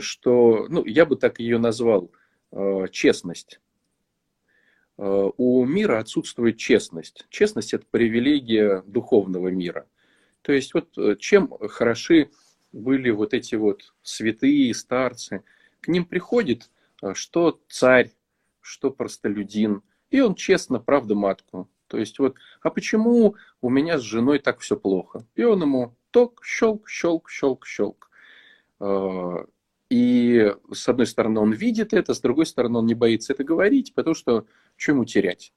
что, 0.00 0.66
ну, 0.68 0.84
я 0.84 1.06
бы 1.06 1.14
так 1.16 1.38
ее 1.38 1.58
назвал, 1.58 2.10
э, 2.50 2.86
честность. 2.90 3.60
Э, 4.98 5.30
у 5.36 5.64
мира 5.64 6.00
отсутствует 6.00 6.58
честность. 6.58 7.26
Честность– 7.30 7.72
это 7.74 7.86
привилегия 7.88 8.82
духовного 8.86 9.48
мира. 9.48 9.86
То 10.42 10.52
есть 10.52 10.74
вот 10.74 10.98
э, 10.98 11.14
чем 11.16 11.54
хороши 11.68 12.30
были 12.72 13.10
вот 13.10 13.34
эти 13.34 13.54
вот 13.54 13.94
святые, 14.02 14.74
старцы, 14.74 15.44
к 15.80 15.88
ним 15.88 16.04
приходит 16.04 16.70
что 17.12 17.60
царь, 17.68 18.10
что 18.62 18.90
простолюдин, 18.90 19.82
и 20.10 20.20
он 20.20 20.34
честно, 20.34 20.78
правда, 20.78 21.14
матку. 21.14 21.68
То 21.86 21.98
есть 21.98 22.18
вот, 22.18 22.36
а 22.62 22.70
почему 22.70 23.34
у 23.60 23.68
меня 23.68 23.98
с 23.98 24.02
женой 24.02 24.38
так 24.38 24.60
все 24.60 24.74
плохо? 24.76 25.26
И 25.34 25.44
он 25.44 25.60
ему 25.60 25.94
ток, 26.14 26.44
щелк, 26.44 26.88
щелк, 26.88 27.28
щелк, 27.28 27.66
щелк. 27.66 28.08
А, 28.78 29.44
и 29.90 30.54
с 30.72 30.88
одной 30.88 31.08
стороны 31.08 31.40
он 31.40 31.52
видит 31.52 31.92
это, 31.92 32.14
с 32.14 32.20
другой 32.20 32.46
стороны 32.46 32.78
он 32.78 32.86
не 32.86 32.94
боится 32.94 33.32
это 33.32 33.42
говорить, 33.42 33.92
потому 33.94 34.14
что 34.14 34.46
что 34.76 34.92
ему 34.92 35.04
терять? 35.04 35.52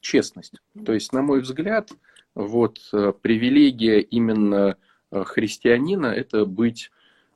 Честность. 0.00 0.54
То 0.86 0.94
есть, 0.94 1.12
на 1.12 1.20
мой 1.20 1.42
взгляд, 1.42 1.90
вот 2.34 2.80
э, 2.94 3.12
привилегия 3.20 4.00
именно 4.00 4.78
э, 5.10 5.24
христианина– 5.24 6.06
это 6.16 6.46
быть 6.46 6.90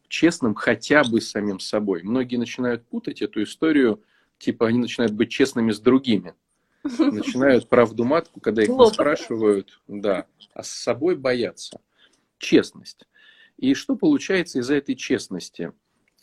честным 0.09 0.55
хотя 0.55 1.05
бы 1.05 1.21
с 1.21 1.31
самим 1.31 1.61
собой. 1.61 2.03
Многие 2.03 2.37
начинают 2.37 2.83
путать 2.87 3.21
эту 3.21 3.43
историю, 3.43 4.03
типа 4.39 4.69
они 4.69 4.79
начинают 4.79 5.13
быть 5.13 5.31
честными 5.31 5.71
с 5.71 5.81
другими. 5.81 6.35
Начинают 6.83 7.69
правду 7.69 8.05
матку, 8.05 8.41
когда 8.41 8.63
их 8.63 8.71
спрашивают, 8.91 9.83
да, 9.87 10.25
а 10.55 10.63
с 10.63 10.71
собой 10.71 11.15
боятся 11.15 11.81
честность. 12.39 13.07
И 13.57 13.75
что 13.75 13.97
получается 13.97 14.61
из-за 14.61 14.75
этой 14.75 14.95
честности? 14.95 15.73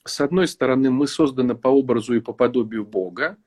С 0.04 0.22
одной 0.22 0.48
стороны, 0.48 0.90
мы 0.92 1.08
созданы 1.08 1.56
по 1.56 1.68
образу 1.68 2.16
и 2.16 2.20
по 2.20 2.32
подобию 2.32 2.86
Бога, 2.86 3.38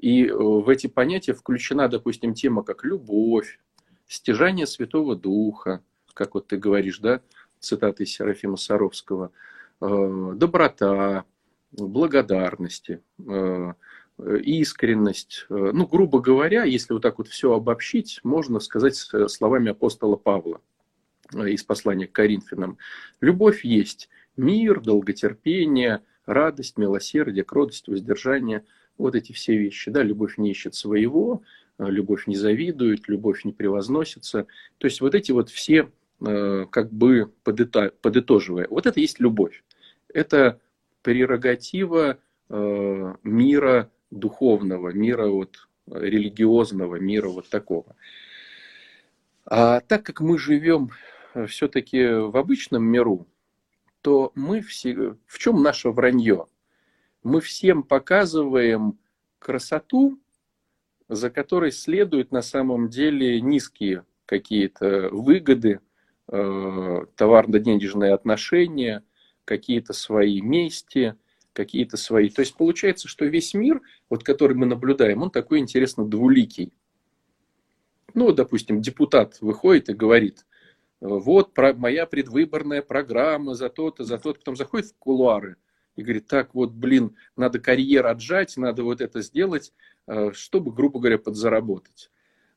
и 0.00 0.26
э, 0.26 0.34
в 0.34 0.68
эти 0.68 0.86
понятия 0.86 1.34
включена, 1.34 1.88
допустим, 1.88 2.34
тема 2.34 2.62
как 2.62 2.84
любовь, 2.84 3.60
стяжание 4.08 4.66
Святого 4.66 5.14
Духа, 5.14 5.82
как 6.14 6.34
вот 6.34 6.46
ты 6.46 6.56
говоришь, 6.56 6.98
да, 6.98 7.20
цитаты 7.60 8.06
Серафима 8.06 8.56
Саровского, 8.56 9.30
э, 9.80 10.32
доброта, 10.36 11.24
благодарности, 11.72 13.02
э, 13.18 13.72
искренность. 14.16 15.44
Ну, 15.48 15.86
грубо 15.88 16.20
говоря, 16.20 16.62
если 16.62 16.92
вот 16.92 17.02
так 17.02 17.18
вот 17.18 17.26
все 17.26 17.52
обобщить, 17.52 18.20
можно 18.22 18.60
сказать 18.60 18.94
словами 18.94 19.72
апостола 19.72 20.14
Павла 20.14 20.60
из 21.32 21.62
послания 21.64 22.06
к 22.06 22.12
Коринфянам. 22.12 22.78
Любовь 23.20 23.64
есть 23.64 24.08
мир, 24.36 24.80
долготерпение, 24.80 26.02
радость, 26.26 26.78
милосердие, 26.78 27.44
кротость, 27.44 27.88
воздержание. 27.88 28.64
Вот 28.98 29.14
эти 29.14 29.32
все 29.32 29.56
вещи. 29.56 29.90
Да, 29.90 30.02
любовь 30.02 30.38
не 30.38 30.50
ищет 30.50 30.74
своего, 30.74 31.42
любовь 31.78 32.26
не 32.26 32.36
завидует, 32.36 33.08
любовь 33.08 33.44
не 33.44 33.52
превозносится. 33.52 34.46
То 34.78 34.86
есть 34.86 35.00
вот 35.00 35.14
эти 35.14 35.32
вот 35.32 35.50
все, 35.50 35.90
как 36.20 36.92
бы 36.92 37.32
подытоживая, 37.42 38.68
вот 38.70 38.86
это 38.86 39.00
есть 39.00 39.20
любовь. 39.20 39.64
Это 40.12 40.60
прерогатива 41.02 42.18
э, 42.48 43.14
мира 43.24 43.90
духовного, 44.10 44.90
мира 44.90 45.26
вот 45.26 45.68
религиозного, 45.86 46.96
мира 46.96 47.28
вот 47.28 47.48
такого. 47.48 47.96
А 49.46 49.80
так 49.80 50.04
как 50.04 50.20
мы 50.20 50.38
живем 50.38 50.90
э, 51.34 51.46
все-таки 51.46 52.04
в 52.06 52.36
обычном 52.36 52.84
миру, 52.84 53.26
то 54.00 54.32
мы 54.34 54.60
все... 54.60 55.16
В 55.26 55.38
чем 55.38 55.62
наше 55.62 55.90
вранье? 55.90 56.46
Мы 57.22 57.40
всем 57.40 57.82
показываем 57.82 58.98
красоту, 59.38 60.20
за 61.08 61.30
которой 61.30 61.72
следуют 61.72 62.32
на 62.32 62.42
самом 62.42 62.88
деле 62.88 63.40
низкие 63.40 64.04
какие-то 64.26 65.08
выгоды, 65.10 65.80
э, 66.28 67.06
товарно-денежные 67.16 68.14
отношения– 68.14 69.02
какие-то 69.44 69.92
свои 69.92 70.40
мести, 70.40 71.16
какие-то 71.52 71.96
свои. 71.96 72.30
То 72.30 72.40
есть 72.40 72.56
получается, 72.56 73.08
что 73.08 73.24
весь 73.24 73.54
мир, 73.54 73.80
вот 74.10 74.24
который 74.24 74.56
мы 74.56 74.66
наблюдаем, 74.66 75.22
он 75.22 75.30
такой 75.30 75.58
интересно 75.58 76.04
двуликий. 76.04 76.72
Ну, 78.14 78.32
допустим, 78.32 78.80
депутат 78.80 79.40
выходит 79.40 79.88
и 79.88 79.94
говорит, 79.94 80.46
вот 81.00 81.52
про, 81.52 81.74
моя 81.74 82.06
предвыборная 82.06 82.80
программа 82.80 83.54
за 83.54 83.68
то-то, 83.68 84.04
за 84.04 84.18
то-то. 84.18 84.38
Потом 84.38 84.56
заходит 84.56 84.86
в 84.86 84.96
кулуары 84.98 85.56
и 85.96 86.02
говорит, 86.02 86.26
так 86.26 86.54
вот, 86.54 86.72
блин, 86.72 87.16
надо 87.36 87.58
карьер 87.58 88.06
отжать, 88.06 88.56
надо 88.56 88.84
вот 88.84 89.00
это 89.00 89.20
сделать, 89.20 89.72
э, 90.06 90.32
чтобы, 90.32 90.72
грубо 90.72 90.98
говоря, 90.98 91.18
подзаработать. 91.18 92.10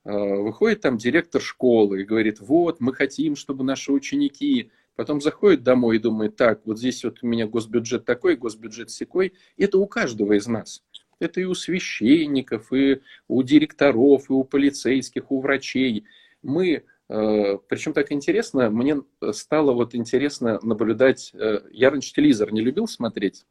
Э, 0.06 0.12
выходит 0.12 0.82
там 0.82 0.98
директор 0.98 1.42
школы 1.42 2.02
и 2.02 2.06
говорит, 2.06 2.40
вот, 2.40 2.80
мы 2.80 2.94
хотим, 2.94 3.36
чтобы 3.36 3.64
наши 3.64 3.92
ученики 3.92 4.72
Потом 4.98 5.22
заходит 5.22 5.62
домой 5.62 5.98
и 5.98 6.00
думает, 6.00 6.36
так, 6.36 6.62
вот 6.66 6.80
здесь 6.80 7.04
вот 7.04 7.20
у 7.22 7.28
меня 7.28 7.46
госбюджет 7.46 8.04
такой, 8.04 8.36
госбюджет 8.36 8.90
секой. 8.90 9.34
Это 9.56 9.78
у 9.78 9.86
каждого 9.86 10.34
из 10.34 10.48
нас. 10.48 10.84
Это 11.20 11.42
и 11.42 11.46
у 11.46 11.54
священников, 11.56 12.72
и 12.72 13.02
у 13.28 13.42
директоров, 13.44 14.30
и 14.30 14.34
у 14.34 14.44
полицейских, 14.44 15.32
у 15.32 15.42
врачей. 15.42 16.06
Мы, 16.44 16.84
э, 17.10 17.58
причем 17.68 17.94
так 17.94 18.12
интересно, 18.12 18.70
мне 18.70 19.02
стало 19.32 19.74
вот 19.74 19.96
интересно 19.96 20.60
наблюдать, 20.62 21.32
э, 21.34 21.62
я 21.72 21.90
раньше 21.90 22.14
телевизор 22.14 22.52
не 22.52 22.62
любил 22.62 22.88
смотреть, 22.88 23.46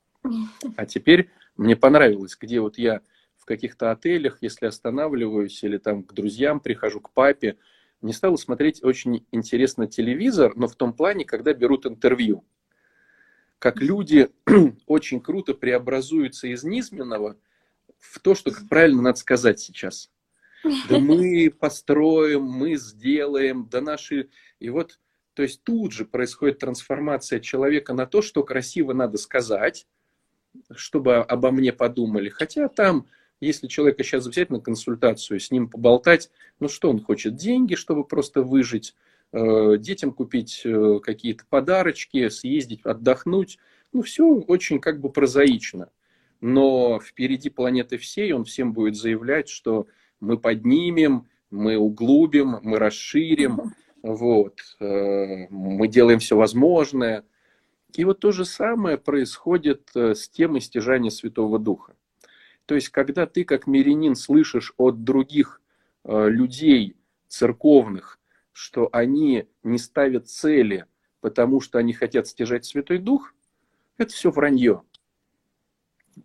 а 0.77 0.87
теперь 0.87 1.31
мне 1.57 1.75
понравилось, 1.75 2.37
где 2.41 2.61
вот 2.61 2.79
я 2.79 3.01
в 3.37 3.45
каких-то 3.45 3.91
отелях, 3.91 4.39
если 4.41 4.67
останавливаюсь, 4.67 5.63
или 5.65 5.79
там 5.79 6.03
к 6.03 6.13
друзьям 6.13 6.61
прихожу, 6.61 7.01
к 7.01 7.11
папе, 7.13 7.57
мне 8.01 8.13
стало 8.13 8.37
смотреть 8.37 8.85
очень 8.85 9.27
интересно 9.33 9.87
телевизор, 9.87 10.55
но 10.57 10.69
в 10.69 10.77
том 10.77 10.93
плане, 10.93 11.25
когда 11.25 11.53
берут 11.55 11.87
интервью. 11.87 12.45
Как 13.59 13.81
люди 13.81 14.29
очень 14.87 15.21
круто 15.21 15.55
преобразуются 15.55 16.47
из 16.47 16.63
низменного 16.63 17.37
в 17.99 18.21
то, 18.21 18.35
что, 18.35 18.51
как 18.51 18.69
правильно 18.69 19.03
надо 19.03 19.19
сказать 19.19 19.61
сейчас. 19.61 20.11
Да 20.89 20.99
мы 20.99 21.51
построим, 21.51 22.43
мы 22.43 22.77
сделаем, 22.77 23.69
да 23.71 23.81
наши... 23.81 24.29
И 24.59 24.71
вот, 24.71 24.99
то 25.35 25.43
есть 25.43 25.63
тут 25.63 25.93
же 25.93 26.05
происходит 26.05 26.59
трансформация 26.59 27.41
человека 27.41 27.93
на 27.93 28.07
то, 28.07 28.23
что 28.23 28.43
красиво 28.43 28.93
надо 28.93 29.19
сказать, 29.19 29.87
чтобы 30.75 31.17
обо 31.17 31.51
мне 31.51 31.73
подумали. 31.73 32.29
Хотя 32.29 32.69
там 32.69 33.07
если 33.41 33.67
человека 33.67 34.03
сейчас 34.03 34.27
взять 34.27 34.51
на 34.51 34.61
консультацию, 34.61 35.41
с 35.41 35.51
ним 35.51 35.69
поболтать, 35.69 36.31
ну 36.59 36.69
что 36.69 36.91
он 36.91 37.03
хочет? 37.03 37.37
Деньги, 37.37 37.75
чтобы 37.75 38.05
просто 38.05 38.43
выжить, 38.43 38.95
э, 39.33 39.77
детям 39.79 40.13
купить 40.13 40.63
э, 40.65 41.01
какие-то 41.03 41.45
подарочки, 41.49 42.29
съездить, 42.29 42.81
отдохнуть. 42.85 43.59
Ну, 43.93 44.03
все 44.03 44.27
очень 44.27 44.81
как 44.81 45.01
бы 45.01 45.11
прозаично. 45.11 45.91
Но 46.47 47.01
впереди 47.01 47.51
планеты 47.51 47.99
всей 47.99 48.33
он 48.33 48.45
всем 48.45 48.73
будет 48.73 48.95
заявлять, 48.95 49.49
что 49.49 49.89
мы 50.21 50.39
поднимем, 50.39 51.27
мы 51.51 51.77
углубим, 51.77 52.61
мы 52.63 52.79
расширим, 52.79 53.75
вот, 54.01 54.61
э, 54.79 55.49
мы 55.51 55.89
делаем 55.89 56.21
все 56.21 56.37
возможное. 56.37 57.25
И 57.95 58.05
вот 58.05 58.21
то 58.21 58.31
же 58.31 58.45
самое 58.45 58.97
происходит 58.97 59.91
с 59.97 60.29
темой 60.29 60.61
стяжания 60.61 61.11
Святого 61.11 61.59
Духа. 61.59 61.97
То 62.67 62.77
есть, 62.77 62.91
когда 62.91 63.27
ты 63.27 63.43
как 63.43 63.67
мирянин 63.67 64.15
слышишь 64.15 64.73
от 64.77 65.03
других 65.03 65.61
э, 66.05 66.29
людей 66.29 66.95
церковных, 67.27 68.21
что 68.53 68.89
они 68.93 69.49
не 69.65 69.79
ставят 69.79 70.29
цели, 70.29 70.87
потому 71.21 71.61
что 71.61 71.79
они 71.79 71.93
хотят 71.93 72.29
стяжать 72.29 72.67
Святой 72.67 72.99
Дух, 72.99 73.35
это 73.99 74.13
все 74.13 74.31
вранье. 74.31 74.83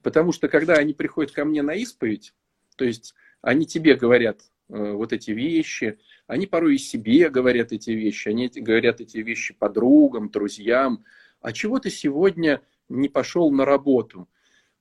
Потому 0.01 0.31
что 0.31 0.48
когда 0.48 0.75
они 0.75 0.93
приходят 0.93 1.31
ко 1.31 1.45
мне 1.45 1.62
на 1.62 1.75
исповедь, 1.75 2.33
то 2.75 2.86
есть 2.86 3.13
они 3.41 3.65
тебе 3.65 3.95
говорят 3.95 4.41
э, 4.69 4.91
вот 4.93 5.13
эти 5.13 5.31
вещи, 5.31 6.00
они 6.27 6.48
порой 6.48 6.75
и 6.75 6.79
себе 6.79 7.29
говорят 7.29 7.71
эти 7.71 7.91
вещи, 7.91 8.29
они 8.29 8.48
говорят 8.48 9.01
эти 9.01 9.17
вещи 9.17 9.53
подругам, 9.53 10.29
друзьям. 10.29 11.03
А 11.41 11.51
чего 11.51 11.79
ты 11.79 11.89
сегодня 11.89 12.62
не 12.88 13.10
пошел 13.10 13.51
на 13.51 13.65
работу? 13.65 14.29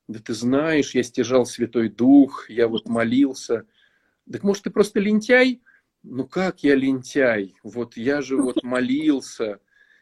Да 0.06 0.18
ты 0.20 0.34
знаешь, 0.34 0.94
я 0.94 1.02
стяжал 1.02 1.46
Святой 1.46 1.88
Дух, 1.88 2.48
я 2.48 2.68
вот 2.68 2.88
молился. 2.88 3.66
Так 4.30 4.42
может, 4.42 4.64
ты 4.64 4.70
просто 4.70 5.00
лентяй? 5.00 5.60
Ну 6.02 6.26
как 6.26 6.62
я 6.62 6.74
лентяй? 6.74 7.54
Вот 7.62 7.96
я 7.96 8.22
же 8.22 8.36
вот 8.42 8.62
молился. 8.62 9.60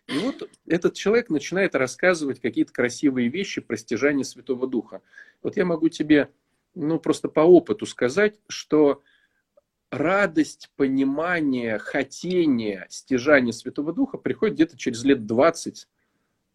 И 0.09 0.19
вот 0.19 0.49
этот 0.67 0.95
человек 0.95 1.29
начинает 1.31 1.75
рассказывать 1.75 2.41
какие-то 2.41 2.73
красивые 2.73 3.29
вещи 3.29 3.61
про 3.61 3.77
стяжание 3.77 4.25
Святого 4.25 4.67
Духа. 4.67 5.03
Вот 5.43 5.57
я 5.57 5.65
могу 5.65 5.89
тебе, 5.89 6.31
ну 6.75 6.99
просто 6.99 7.29
по 7.29 7.41
опыту 7.41 7.87
сказать, 7.87 8.41
что 8.49 9.03
радость, 9.91 10.71
понимание, 10.77 11.79
хотение 11.79 12.87
стяжания 12.89 13.53
Святого 13.53 13.93
Духа 13.93 14.19
приходит 14.19 14.55
где-то 14.55 14.79
через 14.79 15.05
лет 15.05 15.27
20 15.27 15.87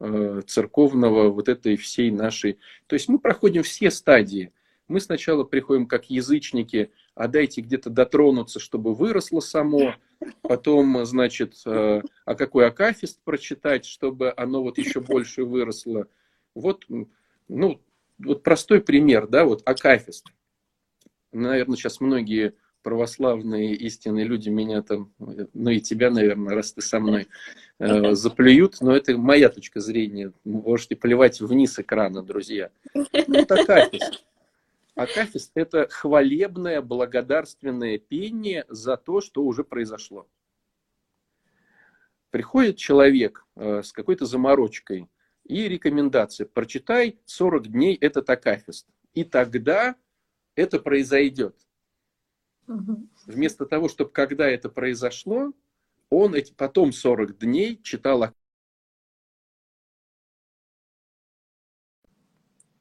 Э, 0.05 0.41
церковного 0.45 1.29
вот 1.29 1.47
этой 1.47 1.77
всей 1.77 2.11
нашей... 2.11 2.59
То 2.87 2.95
есть 2.95 3.07
мы 3.07 3.19
проходим 3.19 3.63
все 3.63 3.89
стадии. 3.89 4.51
Мы 4.89 4.99
сначала 4.99 5.45
приходим 5.45 5.87
как 5.87 6.09
язычники, 6.09 6.91
а 7.15 7.29
дайте 7.29 7.61
где-то 7.61 7.89
дотронуться, 7.89 8.59
чтобы 8.59 8.93
выросло 8.95 9.39
само. 9.39 9.95
Потом, 10.41 11.05
значит, 11.05 11.55
э, 11.65 12.01
а 12.25 12.35
какой 12.35 12.67
акафист 12.67 13.19
прочитать, 13.23 13.85
чтобы 13.85 14.33
оно 14.35 14.61
вот 14.61 14.77
еще 14.77 14.99
больше 15.01 15.43
выросло. 15.43 16.07
Вот, 16.55 16.85
ну, 17.47 17.81
вот 18.19 18.43
простой 18.43 18.81
пример, 18.81 19.27
да, 19.27 19.45
вот 19.45 19.61
акафист. 19.65 20.27
Наверное, 21.31 21.77
сейчас 21.77 21.99
многие 21.99 22.53
православные 22.83 23.73
истинные 23.75 24.25
люди 24.25 24.49
меня 24.49 24.81
там, 24.81 25.11
ну 25.17 25.69
и 25.71 25.79
тебя, 25.79 26.11
наверное, 26.11 26.53
раз 26.53 26.73
ты 26.73 26.81
со 26.81 26.99
мной, 26.99 27.27
э, 27.79 28.11
заплюют, 28.15 28.81
но 28.81 28.95
это 28.95 29.17
моя 29.17 29.49
точка 29.49 29.79
зрения. 29.79 30.33
Можете 30.43 30.95
плевать 30.95 31.39
вниз 31.41 31.79
экрана, 31.79 32.21
друзья. 32.21 32.69
Вот 32.93 33.51
акафист. 33.51 34.23
Акафист– 34.95 35.51
это 35.55 35.87
хвалебное, 35.89 36.81
благодарственное 36.81 37.97
пение 37.97 38.65
за 38.69 38.95
то, 38.95 39.21
что 39.21 39.43
уже 39.43 39.63
произошло. 39.63 40.29
Приходит 42.29 42.77
человек 42.77 43.45
э, 43.55 43.81
с 43.81 43.91
какой-то 43.91 44.25
заморочкой 44.25 45.09
и 45.43 45.67
рекомендация. 45.67 46.45
Прочитай 46.45 47.19
40 47.25 47.67
дней 47.69 47.95
этот 47.95 48.29
акафист. 48.29 48.87
И 49.13 49.23
тогда 49.23 49.95
это 50.55 50.79
произойдет. 50.79 51.55
Вместо 53.25 53.65
того, 53.65 53.89
чтобы 53.89 54.11
когда 54.11 54.47
это 54.47 54.69
произошло, 54.69 55.53
он 56.09 56.35
эти 56.35 56.53
потом 56.53 56.91
40 56.91 57.39
дней 57.39 57.81
читал 57.81 58.33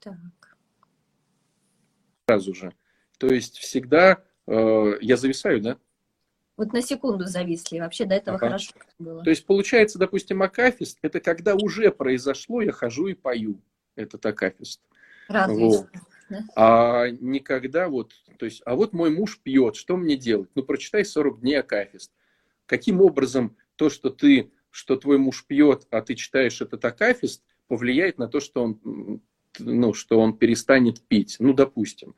так. 0.01 0.42
Сразу 2.27 2.55
же. 2.55 2.73
То 3.19 3.29
есть 3.29 3.59
всегда 3.59 4.23
э, 4.47 4.95
я 5.01 5.17
зависаю, 5.17 5.61
да? 5.61 5.79
Вот 6.57 6.73
на 6.73 6.83
секунду 6.83 7.25
зависли, 7.25 7.79
вообще 7.79 8.05
до 8.05 8.15
этого 8.15 8.37
ага. 8.37 8.47
хорошо 8.47 8.73
было. 8.99 9.25
То 9.25 9.31
есть 9.31 9.47
получается, 9.47 9.99
допустим, 9.99 10.43
акафист, 10.43 10.99
это 11.03 11.21
когда 11.21 11.55
уже 11.55 11.91
произошло, 11.91 12.61
я 12.61 12.73
хожу 12.73 13.09
и 13.09 13.15
пою 13.15 13.61
этот 13.97 14.25
акафист. 14.27 14.81
Радуюсь. 15.29 15.77
Вот. 15.77 15.87
А 16.57 17.09
никогда 17.11 17.89
вот, 17.89 18.13
то 18.39 18.47
есть, 18.47 18.63
а 18.65 18.75
вот 18.75 18.93
мой 18.93 19.11
муж 19.11 19.39
пьет, 19.43 19.77
что 19.77 19.97
мне 19.97 20.17
делать? 20.17 20.49
Ну, 20.55 20.63
прочитай 20.63 21.05
40 21.05 21.41
дней 21.41 21.57
Акафист. 21.61 22.11
Каким 22.65 23.03
образом 23.03 23.57
то, 23.77 23.91
что 23.91 24.09
ты, 24.09 24.51
что 24.71 24.97
твой 24.97 25.19
муж 25.19 25.45
пьет, 25.47 25.87
а 25.91 26.01
ты 26.01 26.15
читаешь 26.15 26.61
этот 26.63 26.83
Акафист, 26.85 27.43
повлияет 27.69 28.19
на 28.19 28.29
то, 28.29 28.41
что 28.41 28.63
он, 28.65 29.21
ну, 29.59 29.95
что 29.95 30.19
он 30.21 30.37
перестанет 30.37 31.01
пить? 31.01 31.37
Ну, 31.39 31.53
допустим. 31.53 32.15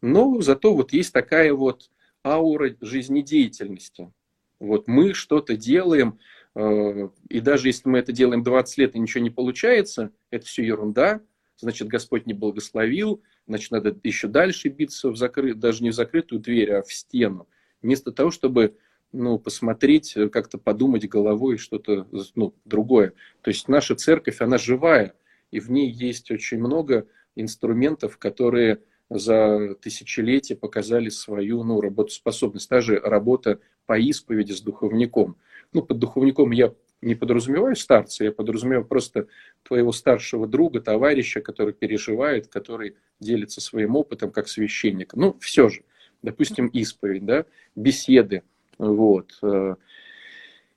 Но 0.00 0.40
зато 0.40 0.74
вот 0.74 0.92
есть 0.92 1.12
такая 1.12 1.52
вот 1.52 1.90
аура 2.24 2.74
жизнедеятельности. 2.80 4.12
Вот 4.58 4.88
мы 4.88 5.14
что-то 5.14 5.56
делаем, 5.56 6.18
э, 6.54 7.08
и 7.28 7.40
даже 7.40 7.68
если 7.68 7.88
мы 7.88 7.98
это 7.98 8.12
делаем 8.12 8.42
20 8.42 8.78
лет 8.78 8.94
и 8.94 8.98
ничего 8.98 9.22
не 9.22 9.30
получается, 9.30 10.12
это 10.30 10.46
все 10.46 10.62
ерунда, 10.62 11.20
значит, 11.56 11.88
Господь 11.88 12.26
не 12.26 12.34
благословил, 12.34 13.22
значит, 13.46 13.70
надо 13.70 13.96
еще 14.02 14.28
дальше 14.28 14.68
биться 14.68 15.10
в 15.10 15.16
закры... 15.16 15.54
даже 15.54 15.82
не 15.82 15.90
в 15.90 15.94
закрытую 15.94 16.40
дверь, 16.40 16.72
а 16.72 16.82
в 16.82 16.92
стену. 16.92 17.48
Вместо 17.82 18.12
того, 18.12 18.30
чтобы 18.30 18.76
ну, 19.12 19.38
посмотреть, 19.38 20.14
как-то 20.30 20.58
подумать 20.58 21.08
головой 21.08 21.56
что-то 21.56 22.06
ну, 22.34 22.54
другое. 22.64 23.14
То 23.40 23.48
есть 23.48 23.68
наша 23.68 23.94
церковь, 23.96 24.40
она 24.40 24.58
живая, 24.58 25.14
и 25.50 25.60
в 25.60 25.70
ней 25.70 25.90
есть 25.90 26.30
очень 26.30 26.58
много 26.58 27.06
инструментов, 27.36 28.18
которые 28.18 28.80
за 29.08 29.74
тысячелетия 29.80 30.54
показали 30.54 31.08
свою 31.08 31.64
ну, 31.64 31.80
работоспособность. 31.80 32.68
Та 32.68 32.80
же 32.80 32.98
работа 33.00 33.58
по 33.86 33.98
исповеди 33.98 34.52
с 34.52 34.60
духовником. 34.60 35.36
Ну, 35.72 35.82
под 35.82 35.98
духовником 35.98 36.52
я 36.52 36.72
не 37.02 37.14
подразумеваю 37.14 37.76
старца, 37.76 38.24
я 38.24 38.32
подразумеваю 38.32 38.84
просто 38.84 39.26
твоего 39.62 39.90
старшего 39.90 40.46
друга, 40.46 40.80
товарища, 40.80 41.40
который 41.40 41.72
переживает, 41.72 42.48
который 42.48 42.96
делится 43.18 43.60
своим 43.60 43.96
опытом 43.96 44.30
как 44.30 44.48
священник. 44.48 45.14
Ну, 45.14 45.36
все 45.40 45.68
же, 45.68 45.82
допустим, 46.22 46.68
исповедь, 46.68 47.24
да, 47.24 47.46
беседы, 47.74 48.42
вот. 48.78 49.40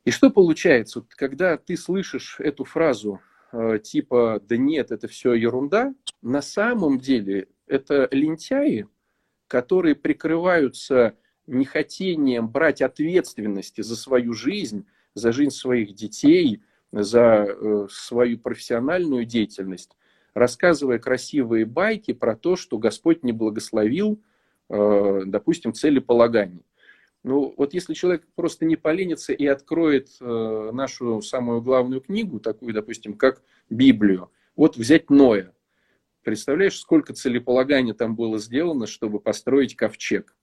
И 0.06 0.12
что 0.12 0.30
получается, 0.30 1.06
когда 1.10 1.58
ты 1.58 1.78
слышишь 1.78 2.38
эту 2.40 2.66
фразу 2.66 3.22
э, 3.22 3.33
типа 3.84 4.42
«да 4.48 4.58
нет, 4.58 4.92
это 4.92 5.08
все 5.08 5.34
ерунда», 5.34 5.94
на 6.22 6.42
самом 6.42 7.00
деле 7.00 7.48
это 7.68 8.08
лентяи, 8.12 8.88
которые 9.48 9.96
прикрываются 9.96 11.16
нехотением 11.48 12.48
брать 12.48 12.82
ответственности 12.82 13.82
за 13.82 13.96
свою 13.96 14.34
жизнь, 14.34 14.86
за 15.14 15.32
жизнь 15.32 15.52
своих 15.52 15.94
детей, 15.94 16.62
за 16.92 17.48
э, 17.48 17.88
свою 17.90 18.38
профессиональную 18.38 19.26
деятельность, 19.26 19.98
рассказывая 20.34 21.00
красивые 21.00 21.66
байки 21.66 22.14
про 22.14 22.36
то, 22.36 22.56
что 22.56 22.78
Господь 22.78 23.24
не 23.24 23.32
благословил, 23.32 24.22
э, 24.70 25.22
допустим, 25.26 25.74
целеполагание. 25.74 26.64
Ну, 27.24 27.54
вот 27.58 27.74
если 27.74 27.94
человек 27.94 28.28
просто 28.36 28.66
не 28.66 28.76
поленится 28.76 29.32
и 29.32 29.46
откроет 29.46 30.10
э, 30.20 30.72
нашу 30.74 31.22
самую 31.22 31.62
главную 31.62 32.02
книгу, 32.02 32.40
такую, 32.42 32.74
допустим, 32.74 33.14
как 33.14 33.42
Библию, 33.70 34.30
вот 34.58 34.76
взять 34.76 35.10
Ноя. 35.10 35.54
Представляешь, 36.24 36.78
сколько 36.78 37.14
целеполагания 37.14 37.94
там 37.94 38.16
было 38.16 38.40
сделано, 38.40 38.88
чтобы 38.88 39.22
построить 39.22 39.76
ковчег? 39.76 40.36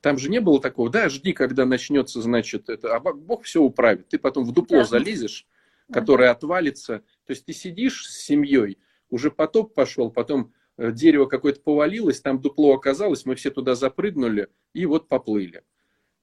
Там 0.00 0.18
же 0.18 0.30
не 0.30 0.40
было 0.40 0.60
такого, 0.60 0.90
да, 0.90 1.08
жди, 1.08 1.32
когда 1.32 1.64
начнется, 1.66 2.20
значит, 2.20 2.68
это, 2.68 2.94
а 2.94 3.00
Бог 3.00 3.44
все 3.44 3.62
управит. 3.62 4.08
Ты 4.08 4.18
потом 4.18 4.44
в 4.44 4.52
дупло 4.52 4.78
да. 4.78 4.84
залезешь, 4.84 5.46
которое 5.92 6.30
отвалится. 6.30 6.98
То 7.26 7.30
есть 7.30 7.44
ты 7.44 7.52
сидишь 7.52 8.06
с 8.06 8.24
семьей, 8.24 8.78
уже 9.10 9.30
потоп 9.30 9.74
пошел, 9.74 10.10
потом 10.10 10.52
э, 10.76 10.92
дерево 10.92 11.26
какое-то 11.26 11.60
повалилось, 11.60 12.20
там 12.20 12.40
дупло 12.40 12.74
оказалось, 12.74 13.24
мы 13.26 13.34
все 13.34 13.50
туда 13.50 13.74
запрыгнули 13.74 14.48
и 14.72 14.86
вот 14.86 15.08
поплыли. 15.08 15.62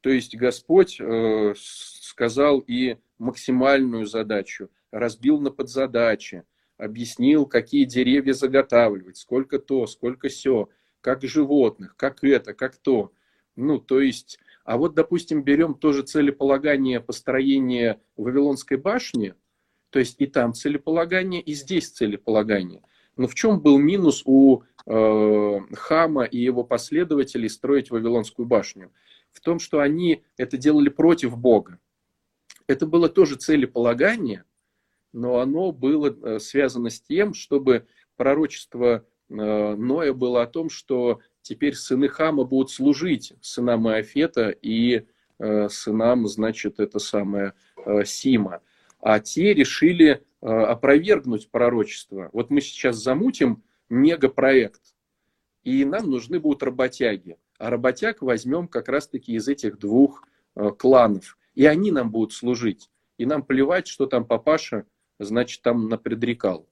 То 0.02 0.10
есть 0.10 0.36
Господь 0.36 1.00
э, 1.00 1.54
сказал 1.56 2.60
и 2.60 2.98
максимальную 3.20 4.08
задачу, 4.08 4.70
разбил 4.92 5.40
на 5.40 5.52
подзадачи, 5.52 6.44
объяснил, 6.78 7.46
какие 7.46 7.86
деревья 7.86 8.34
заготавливать, 8.34 9.18
сколько 9.18 9.60
то, 9.60 9.86
сколько 9.86 10.28
все, 10.28 10.70
как 11.02 11.22
животных, 11.24 11.96
как 11.96 12.24
это, 12.24 12.54
как 12.54 12.78
то. 12.78 13.12
Ну, 13.56 13.80
то 13.80 14.00
есть, 14.00 14.40
а 14.64 14.78
вот, 14.78 14.96
допустим, 14.96 15.44
берем 15.44 15.76
тоже 15.76 16.02
целеполагание 16.02 17.00
построения 17.00 18.02
Вавилонской 18.18 18.78
башни, 18.78 19.36
то 19.92 20.00
есть 20.00 20.16
и 20.20 20.26
там 20.26 20.54
целеполагание, 20.54 21.42
и 21.42 21.54
здесь 21.54 21.90
целеполагание. 21.90 22.82
Но 23.18 23.28
в 23.28 23.36
чем 23.36 23.60
был 23.60 23.78
минус 23.78 24.24
у 24.26 24.62
э, 24.88 25.60
Хама 25.74 26.24
и 26.24 26.40
его 26.40 26.64
последователей 26.64 27.50
строить 27.50 27.92
Вавилонскую 27.92 28.48
башню? 28.48 28.92
В 29.34 29.42
том, 29.42 29.60
что 29.60 29.80
они 29.80 30.24
это 30.38 30.58
делали 30.58 30.90
против 30.90 31.38
Бога. 31.38 31.80
Это 32.68 32.86
было 32.86 33.10
тоже 33.10 33.36
целеполагание, 33.36 34.46
но 35.14 35.40
оно 35.40 35.72
было 35.72 36.08
э, 36.10 36.40
связано 36.40 36.90
с 36.90 37.02
тем, 37.02 37.34
чтобы 37.34 37.86
пророчество 38.16 39.06
э, 39.30 39.76
Ноя 39.76 40.14
было 40.14 40.44
о 40.44 40.48
том, 40.48 40.70
что 40.70 41.20
теперь 41.42 41.76
сыны 41.76 42.08
Хама 42.08 42.44
будут 42.44 42.72
служить 42.72 43.34
сынам 43.42 43.90
Иофета 43.90 44.50
и 44.50 45.06
э, 45.40 45.70
сынам, 45.70 46.28
значит, 46.28 46.80
это 46.80 47.00
самое 47.00 47.54
Сима. 48.06 48.62
А 49.00 49.20
те 49.20 49.56
решили 49.56 50.24
опровергнуть 50.40 51.50
пророчество. 51.50 52.30
Вот 52.32 52.52
мы 52.52 52.62
сейчас 52.62 52.98
замутим 52.98 53.64
мегапроект, 53.90 54.82
и 55.64 55.84
нам 55.84 56.12
нужны 56.12 56.40
будут 56.40 56.62
работяги. 56.62 57.38
А 57.62 57.70
работяг 57.70 58.24
возьмем 58.24 58.68
как 58.68 58.90
раз-таки 58.90 59.34
из 59.34 59.48
этих 59.48 59.78
двух 59.78 60.28
э, 60.56 60.72
кланов. 60.72 61.38
И 61.54 61.64
они 61.68 61.92
нам 61.92 62.10
будут 62.10 62.34
служить. 62.34 62.90
И 63.20 63.26
нам 63.28 63.44
плевать, 63.44 63.86
что 63.86 64.08
там 64.08 64.26
папаша, 64.26 64.88
значит, 65.20 65.62
там 65.62 65.88
напредрекал. 65.88 66.68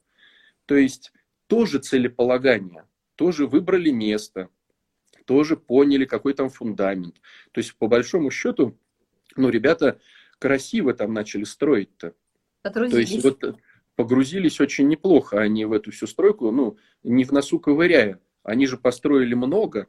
То 0.65 0.75
есть 0.75 1.13
тоже 1.45 1.78
целеполагание, 1.78 2.88
тоже 3.13 3.45
выбрали 3.45 3.91
место, 3.91 4.49
тоже 5.25 5.58
поняли, 5.58 6.06
какой 6.06 6.34
там 6.34 6.49
фундамент. 6.49 7.21
То 7.52 7.60
есть, 7.60 7.75
по 7.75 7.88
большому 7.88 8.32
счету, 8.32 8.75
ну, 9.36 9.49
ребята 9.49 9.99
красиво 10.39 10.95
там 10.95 11.13
начали 11.13 11.43
строить-то. 11.43 12.15
То 12.63 12.97
есть, 12.97 13.23
вот 13.23 13.43
э, 13.43 13.54
погрузились 13.95 14.60
очень 14.60 14.88
неплохо 14.88 15.39
они 15.39 15.65
в 15.65 15.73
эту 15.73 15.91
всю 15.91 16.08
стройку, 16.08 16.49
ну, 16.49 16.78
не 17.04 17.25
в 17.25 17.32
носу 17.32 17.60
ковыряя. 17.60 18.19
Они 18.41 18.65
же 18.65 18.78
построили 18.78 19.36
много, 19.36 19.88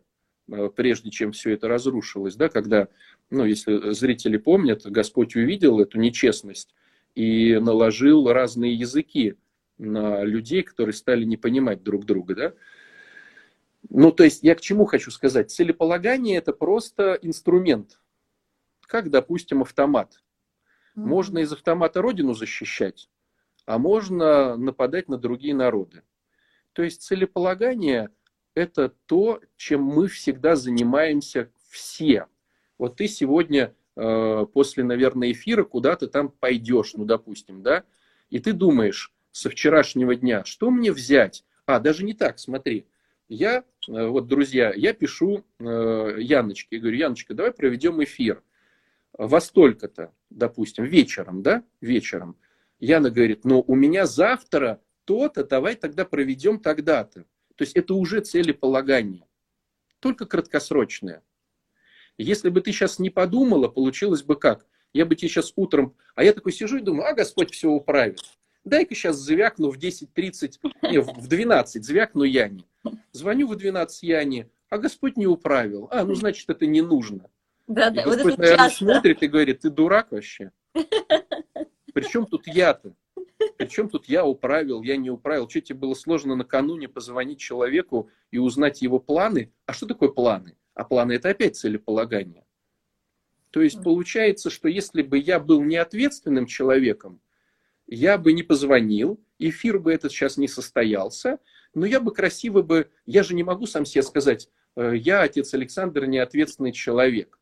прежде 0.76 1.10
чем 1.10 1.32
все 1.32 1.52
это 1.52 1.68
разрушилось, 1.68 2.36
да, 2.36 2.48
когда, 2.48 2.88
ну, 3.30 3.44
если 3.44 3.92
зрители 3.92 4.36
помнят, 4.36 4.84
Господь 4.84 5.36
увидел 5.36 5.80
эту 5.80 5.98
нечестность 5.98 6.74
и 7.14 7.58
наложил 7.58 8.30
разные 8.32 8.74
языки 8.74 9.36
на 9.78 10.22
людей, 10.24 10.62
которые 10.62 10.92
стали 10.92 11.24
не 11.24 11.36
понимать 11.36 11.82
друг 11.82 12.04
друга, 12.04 12.34
да, 12.34 12.54
ну, 13.88 14.12
то 14.12 14.24
есть 14.24 14.42
я 14.42 14.54
к 14.54 14.60
чему 14.60 14.84
хочу 14.84 15.10
сказать? 15.10 15.50
Целеполагание– 15.50 16.36
это 16.38 16.52
просто 16.52 17.18
инструмент, 17.22 17.98
как, 18.82 19.08
допустим, 19.08 19.62
автомат. 19.62 20.22
Можно 20.94 21.38
из 21.38 21.52
автомата 21.52 22.02
родину 22.02 22.34
защищать, 22.34 23.08
а 23.64 23.78
можно 23.78 24.56
нападать 24.56 25.08
на 25.08 25.16
другие 25.16 25.54
народы. 25.54 26.02
То 26.72 26.82
есть 26.82 27.02
целеполагание– 27.02 28.10
это 28.60 28.92
то, 29.06 29.40
чем 29.56 29.82
мы 29.82 30.08
всегда 30.08 30.56
занимаемся 30.56 31.50
все. 31.68 32.26
Вот 32.78 32.96
ты 32.96 33.08
сегодня 33.08 33.74
э, 33.96 34.46
после, 34.52 34.84
наверное, 34.84 35.32
эфира 35.32 35.64
куда-то 35.64 36.06
там 36.06 36.28
пойдешь, 36.28 36.94
ну, 36.94 37.04
допустим, 37.04 37.62
да, 37.62 37.84
и 38.30 38.38
ты 38.38 38.52
думаешь 38.52 39.12
со 39.32 39.50
вчерашнего 39.50 40.14
дня, 40.14 40.44
что 40.44 40.70
мне 40.70 40.92
взять? 40.92 41.44
А, 41.66 41.80
даже 41.80 42.04
не 42.04 42.14
так, 42.14 42.38
смотри– 42.38 42.86
я, 43.30 43.62
э, 43.88 44.06
вот, 44.08 44.26
друзья, 44.26 44.72
я 44.74 44.92
пишу 44.92 45.44
э, 45.60 46.16
Яночке, 46.18 46.78
говорю, 46.78 46.96
Яночка, 46.96 47.32
давай 47.32 47.52
проведем 47.52 48.02
эфир 48.02 48.42
во 49.12 49.40
столько-то, 49.40 50.12
допустим, 50.30 50.82
вечером, 50.84 51.40
да, 51.40 51.62
вечером. 51.80 52.36
Яна 52.80 53.08
говорит, 53.08 53.44
ну, 53.44 53.64
у 53.64 53.76
меня 53.76 54.06
завтра 54.06 54.80
то-то, 55.04 55.44
давай 55.44 55.76
тогда 55.76 56.04
проведем 56.04 56.58
тогда-то. 56.58 57.24
То 57.60 57.64
есть 57.64 57.76
это 57.76 57.92
уже 57.92 58.22
целеполагание, 58.22 59.28
только 59.98 60.24
краткосрочное. 60.24 61.22
Если 62.16 62.48
бы 62.48 62.62
ты 62.62 62.72
сейчас 62.72 62.98
не 62.98 63.10
подумала, 63.10 63.68
получилось 63.68 64.22
бы 64.22 64.36
как? 64.36 64.64
Я 64.94 65.04
бы 65.04 65.14
тебе 65.14 65.28
сейчас 65.28 65.52
утром, 65.56 65.94
а 66.14 66.24
я 66.24 66.32
такой 66.32 66.52
сижу 66.52 66.78
и 66.78 66.80
думаю, 66.80 67.10
а 67.10 67.12
Господь 67.12 67.52
все 67.52 67.68
управит. 67.68 68.22
Дай-ка 68.64 68.94
сейчас 68.94 69.16
звякну 69.16 69.70
в 69.70 69.76
10.30, 69.76 70.54
не, 70.90 71.02
в 71.02 71.28
12 71.28 71.84
звякну 71.84 72.22
Яне. 72.22 72.64
Звоню 73.12 73.46
в 73.46 73.56
12 73.56 74.04
Яне, 74.04 74.48
а 74.70 74.78
Господь 74.78 75.18
не 75.18 75.26
управил. 75.26 75.86
А, 75.90 76.04
ну 76.04 76.14
значит, 76.14 76.48
это 76.48 76.64
не 76.64 76.80
нужно. 76.80 77.28
Да, 77.66 77.90
да, 77.90 78.04
Господь, 78.04 78.24
вот 78.24 78.38
наверное, 78.38 78.68
часто. 78.70 78.84
смотрит 78.86 79.22
и 79.22 79.28
говорит, 79.28 79.60
ты 79.60 79.68
дурак 79.68 80.12
вообще. 80.12 80.50
Причем 81.92 82.24
тут 82.24 82.46
я-то? 82.46 82.94
Причем 83.56 83.88
тут 83.88 84.06
я 84.06 84.24
управил, 84.24 84.82
я 84.82 84.96
не 84.96 85.10
управил. 85.10 85.48
Что 85.48 85.60
тебе 85.60 85.78
было 85.78 85.94
сложно 85.94 86.34
накануне 86.34 86.88
позвонить 86.88 87.38
человеку 87.38 88.10
и 88.30 88.38
узнать 88.38 88.82
его 88.82 88.98
планы? 88.98 89.52
А 89.66 89.72
что 89.72 89.86
такое 89.86 90.10
планы? 90.10 90.56
А 90.74 90.84
планы 90.84 91.12
это 91.12 91.30
опять 91.30 91.56
целеполагание. 91.56 92.44
То 93.50 93.62
есть 93.62 93.82
получается, 93.82 94.50
что 94.50 94.68
если 94.68 95.02
бы 95.02 95.18
я 95.18 95.40
был 95.40 95.62
неответственным 95.62 96.46
человеком, 96.46 97.20
я 97.86 98.16
бы 98.18 98.32
не 98.32 98.44
позвонил, 98.44 99.20
эфир 99.38 99.80
бы 99.80 99.92
этот 99.92 100.12
сейчас 100.12 100.36
не 100.36 100.46
состоялся, 100.46 101.38
но 101.74 101.84
я 101.86 102.00
бы 102.00 102.12
красиво 102.12 102.62
бы, 102.62 102.90
я 103.06 103.22
же 103.24 103.34
не 103.34 103.42
могу 103.42 103.66
сам 103.66 103.84
себе 103.84 104.02
сказать, 104.02 104.48
э, 104.76 104.94
я, 104.96 105.22
отец 105.22 105.52
Александр, 105.54 106.06
неответственный 106.06 106.72
человек. 106.72 107.38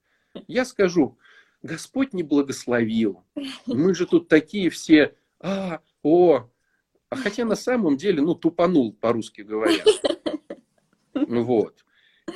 Я 0.47 0.65
скажу, 0.65 1.19
Господь 1.63 2.15
не 2.15 2.23
благословил. 2.23 3.25
Мы 3.67 3.95
же 3.95 4.07
тут 4.07 4.29
такие 4.29 4.71
все, 4.71 5.15
а, 5.41 5.81
о, 6.09 6.51
а 7.11 7.17
хотя 7.17 7.45
на 7.45 7.57
самом 7.57 7.97
деле, 7.97 8.23
ну, 8.23 8.35
тупанул, 8.35 8.93
по-русски 8.93 9.43
говоря. 9.43 9.85
Ну 11.15 11.43
вот. 11.43 11.85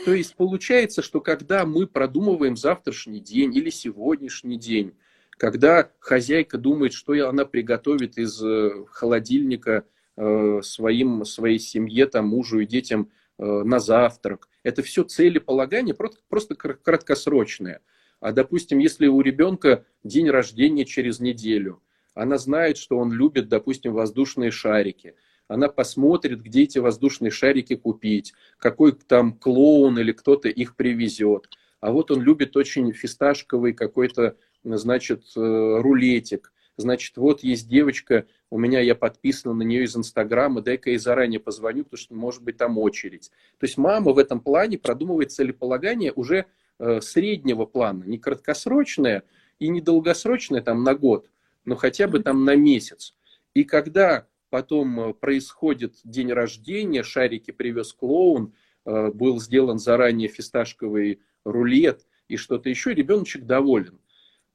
То 0.04 0.14
есть 0.14 0.34
получается, 0.34 1.02
что 1.02 1.20
когда 1.20 1.64
мы 1.64 1.86
продумываем 1.86 2.56
завтрашний 2.56 3.20
день 3.20 3.54
или 3.54 3.70
сегодняшний 3.70 4.58
день, 4.58 4.94
когда 5.36 5.90
хозяйка 5.98 6.58
думает, 6.58 6.92
что 6.92 7.12
она 7.28 7.44
приготовит 7.44 8.18
из 8.18 8.42
э, 8.42 8.84
холодильника 8.88 9.84
э, 10.16 10.60
своим, 10.62 11.24
своей 11.24 11.58
семье, 11.58 12.06
там, 12.06 12.28
мужу 12.28 12.60
и 12.60 12.66
детям 12.66 13.10
э, 13.38 13.44
на 13.44 13.78
завтрак, 13.78 14.48
это 14.62 14.82
все 14.82 15.04
целеполагание 15.04 15.94
просто, 15.94 16.20
просто 16.28 16.54
краткосрочное. 16.54 17.80
А 18.20 18.32
допустим, 18.32 18.78
если 18.78 19.08
у 19.08 19.20
ребенка 19.20 19.84
день 20.04 20.30
рождения 20.30 20.84
через 20.84 21.18
неделю, 21.18 21.82
она 22.14 22.38
знает, 22.38 22.76
что 22.76 22.98
он 22.98 23.12
любит, 23.12 23.48
допустим, 23.48 23.92
воздушные 23.92 24.50
шарики– 24.50 25.14
она 25.52 25.68
посмотрит, 25.68 26.40
где 26.40 26.62
эти 26.62 26.78
воздушные 26.78 27.30
шарики 27.30 27.76
купить, 27.76 28.32
какой 28.58 28.92
там 28.92 29.34
клоун 29.34 29.98
или 29.98 30.12
кто-то 30.12 30.48
их 30.48 30.76
привезет. 30.76 31.48
А 31.80 31.92
вот 31.92 32.10
он 32.10 32.22
любит 32.22 32.56
очень 32.56 32.92
фисташковый 32.92 33.74
какой-то, 33.74 34.36
значит, 34.64 35.24
э, 35.36 35.40
рулетик. 35.80 36.52
Значит, 36.78 37.18
вот 37.18 37.42
есть 37.42 37.68
девочка, 37.68 38.24
у 38.50 38.58
меня 38.58 38.80
я 38.80 38.94
подписана 38.94 39.52
на 39.52 39.62
нее 39.62 39.84
из 39.84 39.94
Инстаграма, 39.94 40.62
дай-ка 40.62 40.90
ей 40.90 40.98
заранее 40.98 41.38
позвоню, 41.38 41.84
потому 41.84 41.98
что 41.98 42.14
может 42.14 42.42
быть 42.42 42.56
там 42.56 42.78
очередь. 42.78 43.30
То 43.58 43.66
есть 43.66 43.76
мама 43.76 44.12
в 44.12 44.18
этом 44.18 44.40
плане 44.40 44.78
продумывает 44.78 45.32
целеполагание 45.32 46.12
уже 46.12 46.46
э, 46.78 47.00
среднего 47.02 47.66
плана, 47.66 48.04
не 48.04 48.16
краткосрочное 48.16 49.24
и 49.58 49.68
не 49.68 49.82
долгосрочное 49.82 50.62
там 50.62 50.82
на 50.82 50.94
год, 50.94 51.28
но 51.64 51.76
хотя 51.76 52.08
бы 52.08 52.20
там 52.20 52.44
на 52.44 52.56
месяц. 52.56 53.14
И 53.54 53.64
когда 53.64 54.26
потом 54.50 55.00
э, 55.00 55.14
происходит 55.14 55.94
день 56.04 56.32
рождения, 56.32 57.02
шарики 57.02 57.50
привез 57.50 57.92
клоун, 57.92 58.54
э, 58.84 59.10
был 59.10 59.40
сделан 59.40 59.78
заранее 59.78 60.28
фисташковый 60.28 61.20
рулет 61.44 62.06
и 62.28 62.36
что-то 62.36 62.68
еще, 62.68 62.94
ребеночек 62.94 63.44
доволен. 63.44 63.98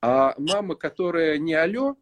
А 0.01 0.35
мама, 0.37 0.75
которая 0.75 1.37
не 1.37 1.53
алё, 1.53 1.95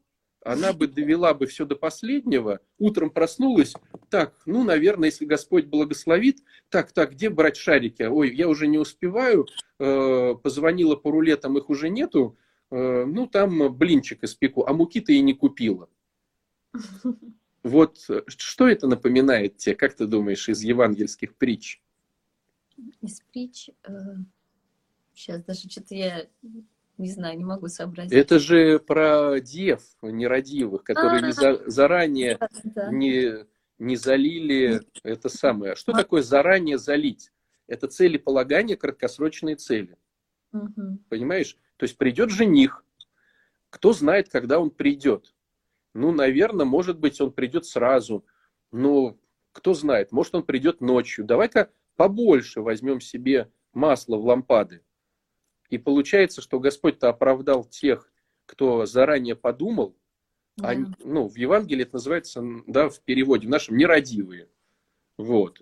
она 0.46 0.74
бы 0.74 0.88
довела 0.88 1.34
бы 1.34 1.48
все 1.48 1.65
до 1.65 1.76
последнего, 1.76 2.60
утром 2.78 3.10
проснулась, 3.10 3.74
так, 4.10 4.36
ну, 4.46 4.63
наверное, 4.63 5.10
если 5.10 5.26
Господь 5.26 5.65
благословит, 5.65 6.38
так, 6.70 6.91
так, 6.91 7.13
где 7.13 7.32
брать 7.32 7.58
шарики? 7.58 8.04
Ой, 8.04 8.34
я 8.34 8.48
уже 8.48 8.68
не 8.68 8.78
успеваю, 8.78 9.48
э, 9.80 10.36
позвонила 10.44 10.96
по 10.96 11.10
рулетам, 11.10 11.58
их 11.58 11.70
уже 11.70 11.89
нету, 11.89 12.38
ну, 12.78 13.28
там 13.28 13.76
блинчик 13.76 14.24
испеку, 14.24 14.66
а 14.66 14.74
муки-то 14.74 15.12
и 15.12 15.22
не 15.22 15.34
купила. 15.34 15.90
Вот 17.64 17.98
э, 18.10 18.22
что 18.28 18.68
это 18.68 18.86
напоминает 18.86 19.58
тебе, 19.58 19.76
как 19.76 19.96
ты 19.96 20.06
думаешь, 20.06 20.48
из 20.48 20.62
евангельских 20.62 21.36
притч? 21.36 21.82
Из 23.02 23.22
притч... 23.32 23.70
Э, 23.88 24.18
сейчас 25.16 25.44
даже 25.44 25.68
что-то 25.70 25.96
я 25.96 26.28
не 26.98 27.10
знаю, 27.10 27.38
не 27.38 27.44
могу 27.44 27.68
сообразить. 27.68 28.14
Это 28.14 28.40
же 28.40 28.80
про 28.80 29.40
дев 29.40 29.82
нерадивых, 30.02 30.84
которые 30.84 31.24
а, 31.24 31.26
не 31.26 31.32
за, 31.34 31.70
заранее 31.70 32.38
да, 32.38 32.50
да. 32.64 32.92
Не, 32.92 33.46
не 33.80 33.96
залили 33.96 34.82
это 35.04 35.30
самое. 35.30 35.76
Что 35.76 35.92
а. 35.92 35.96
такое 35.96 36.22
заранее 36.22 36.78
залить? 36.78 37.32
Это 37.68 37.88
целеполагание, 37.88 38.78
краткосрочные 38.78 39.56
цели. 39.56 39.98
Угу. 40.56 41.00
Понимаешь? 41.10 41.58
То 41.78 41.84
есть 41.84 41.98
придет 41.98 42.30
жених, 42.30 42.84
кто 43.70 43.94
знает, 43.94 44.30
когда 44.30 44.60
он 44.60 44.72
придет. 44.72 45.36
Ну, 45.94 46.12
наверное, 46.12 46.65
может 46.65 47.00
быть, 47.00 47.20
он 47.22 47.32
придет 47.32 47.65
сразу. 47.65 48.26
Но 48.72 49.18
кто 49.52 49.74
знает, 49.74 50.12
может, 50.12 50.36
он 50.36 50.44
придет 50.44 50.82
ночью. 50.82 51.26
Давай-ка 51.26 51.70
побольше 51.96 52.62
возьмем 52.62 53.00
себе 53.02 53.52
масла 53.74 54.18
в 54.18 54.26
лампады. 54.26 54.82
И 55.70 55.78
получается, 55.78 56.41
что 56.41 56.60
Господь-то 56.60 57.10
оправдал 57.10 57.63
тех, 57.63 58.10
кто 58.46 58.86
заранее 58.86 59.36
подумал, 59.36 59.98
да. 60.58 60.72
а, 60.72 60.76
ну, 61.00 61.28
в 61.28 61.36
Евангелии 61.36 61.84
это 61.84 61.96
называется, 61.96 62.44
да, 62.68 62.89
в 62.89 63.02
переводе, 63.02 63.48
в 63.48 63.50
нашем, 63.50 63.78
нерадивые. 63.78 64.50
Вот 65.18 65.62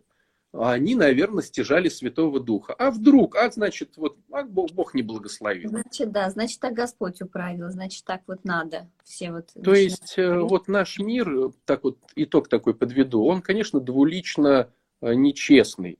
они, 0.53 0.93
наверное, 0.93 1.41
стяжали 1.41 1.89
Святого 1.89 2.39
Духа. 2.39 2.73
А 2.73 2.91
вдруг, 2.91 3.35
а 3.35 3.49
значит, 3.49 3.97
вот 3.97 4.17
а 4.31 4.43
Бог, 4.43 4.71
Бог 4.71 4.93
не 4.93 5.01
благословил. 5.01 5.69
Значит, 5.69 6.11
да, 6.11 6.29
значит, 6.29 6.59
так 6.59 6.73
Господь 6.73 7.21
управил, 7.21 7.69
значит, 7.71 8.05
так 8.05 8.21
вот 8.27 8.45
надо. 8.45 8.87
Все 9.03 9.31
вот 9.31 9.49
То 9.63 9.73
есть, 9.73 10.13
э, 10.17 10.39
вот 10.39 10.67
наш 10.67 10.99
мир, 10.99 11.51
так 11.65 11.83
вот, 11.83 11.97
итог 12.15 12.49
такой 12.49 12.75
подведу, 12.75 13.25
он, 13.25 13.41
конечно, 13.41 13.79
двулично 13.79 14.69
э, 15.01 15.13
нечестный. 15.15 15.97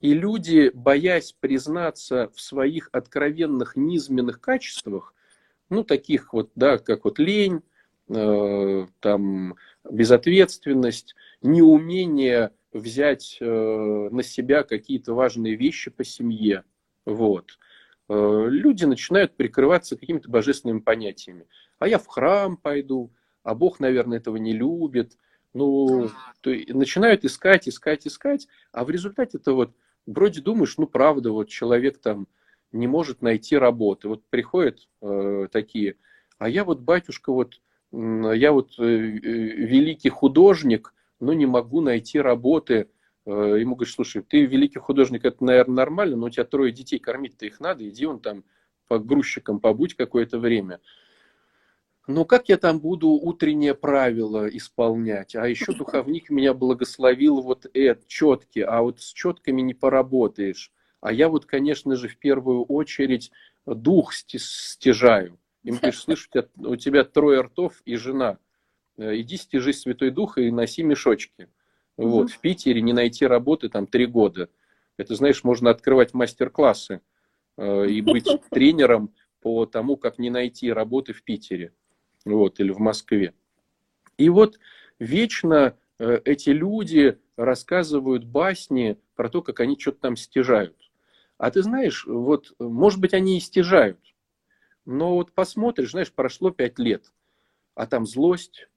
И 0.00 0.14
люди, 0.14 0.70
боясь 0.72 1.34
признаться 1.38 2.30
в 2.32 2.40
своих 2.40 2.90
откровенных 2.92 3.74
низменных 3.74 4.40
качествах, 4.40 5.14
ну, 5.68 5.82
таких 5.82 6.32
вот, 6.32 6.50
да, 6.54 6.78
как 6.78 7.04
вот 7.04 7.18
лень, 7.18 7.62
э, 8.08 8.86
там, 9.00 9.56
безответственность, 9.84 11.16
неумение 11.42 12.52
взять 12.72 13.38
э, 13.40 14.08
на 14.10 14.22
себя 14.22 14.62
какие-то 14.62 15.14
важные 15.14 15.56
вещи 15.56 15.90
по 15.90 16.04
семье. 16.04 16.64
Вот. 17.04 17.58
Э, 18.08 18.46
люди 18.48 18.84
начинают 18.84 19.36
прикрываться 19.36 19.96
какими-то 19.96 20.30
божественными 20.30 20.80
понятиями. 20.80 21.46
А 21.78 21.88
я 21.88 21.98
в 21.98 22.06
храм 22.06 22.56
пойду, 22.56 23.12
а 23.42 23.54
Бог, 23.54 23.80
наверное, 23.80 24.18
этого 24.18 24.36
не 24.36 24.52
любит. 24.52 25.16
Ну, 25.52 26.10
то, 26.42 26.50
начинают 26.68 27.24
искать, 27.24 27.68
искать, 27.68 28.06
искать, 28.06 28.46
а 28.70 28.84
в 28.84 28.90
результате 28.90 29.38
это 29.38 29.52
вот 29.52 29.74
вроде 30.06 30.40
думаешь, 30.40 30.78
ну 30.78 30.86
правда, 30.86 31.32
вот 31.32 31.48
человек 31.48 31.98
там 31.98 32.28
не 32.72 32.86
может 32.86 33.20
найти 33.20 33.56
работы. 33.56 34.08
Вот 34.08 34.22
приходят 34.30 34.88
э, 35.02 35.48
такие, 35.50 35.96
а 36.38 36.48
я 36.48 36.64
вот, 36.64 36.80
батюшка, 36.80 37.32
вот 37.32 37.60
я 37.92 38.52
вот 38.52 38.78
э, 38.78 38.82
э 38.82 38.86
великий 38.86 40.08
художник, 40.08 40.94
но 41.20 41.34
не 41.34 41.46
могу 41.46 41.80
найти 41.80 42.18
работы. 42.18 42.88
Э, 43.26 43.56
ему 43.58 43.76
говорят, 43.76 43.94
слушай, 43.94 44.22
ты 44.22 44.46
великий 44.46 44.78
художник, 44.78 45.24
это, 45.24 45.44
наверное, 45.44 45.76
нормально, 45.76 46.16
но 46.16 46.26
у 46.26 46.30
тебя 46.30 46.44
трое 46.44 46.72
детей, 46.72 46.98
кормить-то 46.98 47.46
их 47.46 47.60
надо, 47.60 47.88
иди 47.88 48.06
он 48.06 48.20
там 48.20 48.44
по 48.88 48.98
грузчикам 48.98 49.60
побудь 49.60 49.94
какое-то 49.94 50.38
время. 50.38 50.80
Но 52.06 52.24
как 52.24 52.48
я 52.48 52.56
там 52.56 52.80
буду 52.80 53.10
утреннее 53.10 53.74
правило 53.74 54.48
исполнять? 54.48 55.36
А 55.36 55.46
еще 55.46 55.72
духовник 55.72 56.30
меня 56.30 56.54
благословил 56.54 57.40
вот 57.40 57.66
это, 57.72 58.02
четки, 58.08 58.60
а 58.60 58.80
вот 58.80 59.00
с 59.00 59.12
четками 59.12 59.60
не 59.60 59.74
поработаешь. 59.74 60.72
А 61.00 61.12
я 61.12 61.28
вот, 61.28 61.46
конечно 61.46 61.94
же, 61.96 62.08
в 62.08 62.18
первую 62.18 62.64
очередь 62.64 63.30
дух 63.64 64.12
стяжаю. 64.14 65.38
Им 65.62 65.76
говоришь, 65.76 66.00
слышь, 66.00 66.26
у 66.26 66.32
тебя, 66.32 66.48
у 66.56 66.76
тебя 66.76 67.04
трое 67.04 67.42
ртов 67.42 67.80
и 67.84 67.96
жена– 67.96 68.38
иди 69.00 69.36
стяжись 69.36 69.80
Святой 69.80 70.10
Дух 70.10 70.38
и 70.38 70.50
носи 70.50 70.82
мешочки. 70.82 71.48
Вот, 71.96 72.28
mm 72.28 72.32
в 72.32 72.38
Питере 72.40 72.80
не 72.80 72.92
найти 72.92 73.26
работы 73.26 73.68
там 73.68 73.86
три 73.86 74.06
года. 74.06 74.48
Это, 74.96 75.14
знаешь, 75.14 75.44
можно 75.44 75.70
открывать 75.70 76.14
мастер-классы 76.14 77.00
э, 77.56 77.86
и 77.88 78.00
быть 78.00 78.26
тренером 78.50 79.14
по 79.40 79.66
тому, 79.66 79.96
как 79.96 80.18
не 80.18 80.30
найти 80.30 80.72
работы 80.72 81.12
в 81.12 81.22
Питере 81.22 81.72
вот, 82.24 82.60
или 82.60 82.70
в 82.70 82.78
Москве. 82.78 83.34
И 84.18 84.28
вот 84.28 84.58
вечно 84.98 85.76
э, 85.98 86.20
эти 86.24 86.50
люди 86.50 87.18
рассказывают 87.36 88.24
басни 88.24 88.98
про 89.14 89.28
то, 89.28 89.42
как 89.42 89.60
они 89.60 89.78
что-то 89.78 90.00
там 90.00 90.16
стяжают. 90.16 90.76
А 91.38 91.50
ты 91.50 91.62
знаешь, 91.62 92.04
вот, 92.06 92.52
может 92.58 93.00
быть, 93.00 93.14
они 93.14 93.38
и 93.38 93.40
стяжают, 93.40 93.98
но 94.84 95.14
вот 95.14 95.32
посмотришь, 95.32 95.92
знаешь, 95.92 96.12
прошло 96.12 96.50
пять 96.50 96.78
лет, 96.78 97.12
а 97.74 97.86
там 97.86 98.06
злость, 98.06 98.68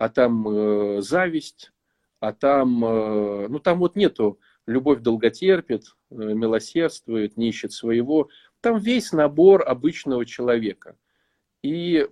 а 0.00 0.08
там 0.08 0.48
э, 0.48 1.02
зависть, 1.02 1.72
а 2.20 2.32
там, 2.32 2.82
э, 2.82 3.48
ну 3.48 3.58
там 3.58 3.80
вот 3.80 3.96
нету 3.96 4.40
любовь 4.66 5.00
долготерпит, 5.00 5.94
э, 6.10 6.14
милосердствует, 6.14 7.36
не 7.36 7.50
ищет 7.50 7.74
своего. 7.74 8.30
Там 8.62 8.78
весь 8.78 9.12
набор 9.12 9.62
обычного 9.68 10.24
человека. 10.24 10.96
И 11.62 12.08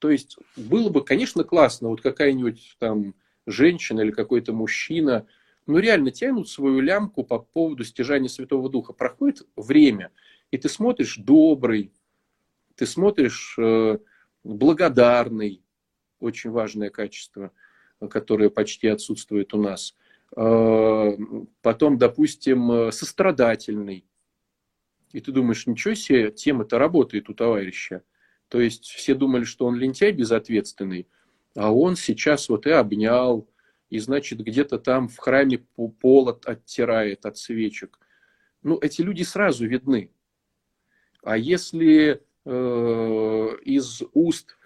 то 0.00 0.10
есть 0.10 0.36
было 0.56 0.88
бы, 0.90 1.04
конечно, 1.04 1.44
классно, 1.44 1.90
вот 1.90 2.00
какая-нибудь 2.00 2.74
там 2.80 3.14
женщина 3.46 4.00
или 4.00 4.10
какой-то 4.10 4.52
мужчина, 4.52 5.28
ну 5.68 5.78
реально 5.78 6.10
тянут 6.10 6.48
свою 6.48 6.80
лямку 6.80 7.22
по 7.22 7.38
поводу 7.38 7.84
стяжания 7.84 8.28
Святого 8.28 8.68
Духа. 8.68 8.92
Проходит 8.92 9.46
время, 9.54 10.10
и 10.50 10.58
ты 10.58 10.68
смотришь 10.68 11.18
добрый, 11.18 11.92
ты 12.74 12.84
смотришь 12.84 13.54
э, 13.60 13.98
благодарный, 14.42 15.62
очень 16.20 16.50
важное 16.50 16.90
качество, 16.90 17.52
которое 18.10 18.50
почти 18.50 18.88
отсутствует 18.88 19.54
у 19.54 19.60
нас. 19.60 19.94
Э, 20.36 21.16
потом, 21.62 21.98
допустим, 21.98 22.90
сострадательный. 22.92 24.06
И 25.12 25.20
ты 25.20 25.32
думаешь, 25.32 25.66
ничего 25.66 25.94
себе, 25.94 26.30
тема-то 26.30 26.78
работает 26.78 27.28
у 27.28 27.34
товарища. 27.34 28.02
То 28.48 28.60
есть 28.60 28.84
все 28.84 29.14
думали, 29.14 29.44
что 29.44 29.66
он 29.66 29.76
лентяй 29.76 30.12
безответственный, 30.12 31.08
а 31.54 31.72
он 31.72 31.96
сейчас 31.96 32.48
вот 32.48 32.66
и 32.66 32.70
обнял, 32.70 33.48
и, 33.90 33.98
значит, 33.98 34.40
где-то 34.40 34.78
там 34.78 35.08
в 35.08 35.16
храме 35.18 35.58
пол 36.00 36.38
оттирает 36.44 37.24
от 37.24 37.38
свечек. 37.38 37.98
Ну, 38.62 38.78
эти 38.80 39.02
люди 39.02 39.22
сразу 39.22 39.66
видны. 39.66 40.10
А 41.22 41.36
если 41.36 42.22
э, 42.44 43.48
из 43.64 44.02
уст 44.12 44.56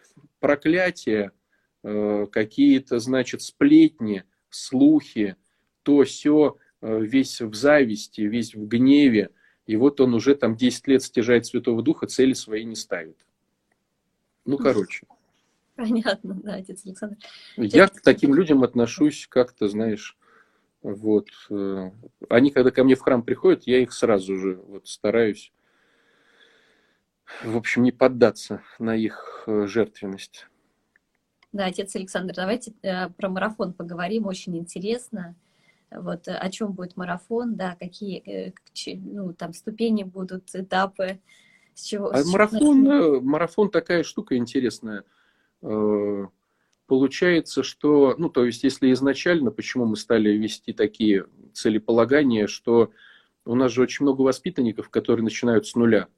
проклятия 0.40 1.32
э, 1.32 1.39
какие-то, 1.82 2.98
значит, 2.98 3.42
сплетни, 3.42 4.24
слухи, 4.50 5.36
то 5.82 6.04
все 6.04 6.56
э, 6.80 7.00
весь 7.00 7.40
в 7.40 7.54
зависти, 7.54 8.22
весь 8.22 8.54
в 8.54 8.66
гневе, 8.66 9.30
и 9.66 9.76
вот 9.76 10.00
он 10.00 10.14
уже 10.14 10.34
там 10.34 10.56
10 10.56 10.88
лет 10.88 11.02
стяжает 11.02 11.46
Святого 11.46 11.82
Духа, 11.82 12.06
цели 12.06 12.32
свои 12.32 12.64
не 12.64 12.76
ставит. 12.76 13.24
Ну, 14.44 14.58
короче. 14.58 15.06
Понятно, 15.76 16.34
да, 16.34 16.54
отец 16.56 16.84
Александр. 16.84 17.16
Я 17.56 17.88
к 17.88 18.00
таким 18.02 18.34
людям 18.34 18.62
отношусь 18.62 19.26
как-то, 19.28 19.68
знаешь, 19.68 20.18
вот. 20.82 21.28
Э, 21.50 21.90
они, 22.28 22.50
когда 22.50 22.70
ко 22.70 22.84
мне 22.84 22.94
в 22.94 23.00
храм 23.00 23.22
приходят, 23.22 23.64
я 23.64 23.78
их 23.78 23.92
сразу 23.92 24.36
же 24.36 24.56
вот 24.56 24.88
стараюсь, 24.88 25.52
в 27.44 27.56
общем, 27.56 27.82
не 27.82 27.92
поддаться 27.92 28.62
на 28.78 28.96
их 28.96 29.44
э, 29.46 29.66
жертвенность. 29.66 30.49
Да, 31.52 31.66
отец 31.66 31.96
Александр, 31.96 32.34
давайте 32.34 32.72
э, 32.82 33.08
про 33.08 33.28
марафон 33.28 33.72
поговорим, 33.72 34.26
очень 34.26 34.56
интересно. 34.56 35.34
Вот 35.90 36.28
о 36.28 36.50
чем 36.50 36.72
будет 36.72 36.96
марафон, 36.96 37.56
да, 37.56 37.76
какие 37.78 38.54
ну, 38.94 39.32
там 39.32 39.52
ступени 39.52 40.04
будут, 40.04 40.54
этапы, 40.54 41.18
с 41.74 41.82
чего? 41.82 42.10
А 42.10 42.22
с 42.22 42.32
марафон, 42.32 42.84
чего 42.84 43.20
марафон 43.20 43.70
такая 43.70 44.04
штука 44.04 44.36
интересная. 44.36 45.02
Э, 45.62 46.26
получается, 46.86 47.62
что, 47.62 48.14
ну, 48.18 48.28
то 48.28 48.44
есть, 48.44 48.62
если 48.62 48.92
изначально, 48.92 49.50
почему 49.50 49.86
мы 49.86 49.96
стали 49.96 50.30
вести 50.30 50.72
такие 50.72 51.26
целеполагания, 51.52 52.46
что 52.46 52.92
у 53.44 53.54
нас 53.54 53.72
же 53.72 53.82
очень 53.82 54.04
много 54.04 54.22
воспитанников, 54.22 54.90
которые 54.90 55.24
начинают 55.24 55.66
с 55.66 55.74
нуля. 55.74 56.08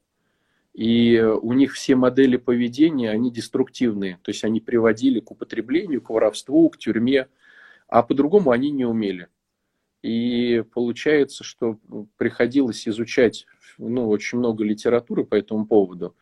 И 0.75 1.21
у 1.21 1.53
них 1.53 1.75
все 1.75 1.97
модели 1.97 2.37
поведения, 2.37 3.11
они 3.11 3.31
деструктивные. 3.31 4.19
То 4.23 4.31
есть 4.31 4.43
они 4.45 4.61
приводили 4.61 5.21
к 5.21 5.31
употреблению, 5.31 6.01
к 6.01 6.11
воровству, 6.11 6.71
к 6.71 6.79
тюрьме, 6.79 7.29
а 7.89 8.03
по-другому 8.03 8.51
они 8.51 8.71
не 8.71 8.87
умели. 8.87 9.29
И 10.03 10.65
получается, 10.75 11.45
что 11.45 11.79
приходилось 12.17 12.89
изучать 12.89 13.47
ну, 13.79 14.09
очень 14.09 14.39
много 14.39 14.65
литературы 14.65 15.25
по 15.25 15.35
этому 15.35 15.67
поводу, 15.67 16.17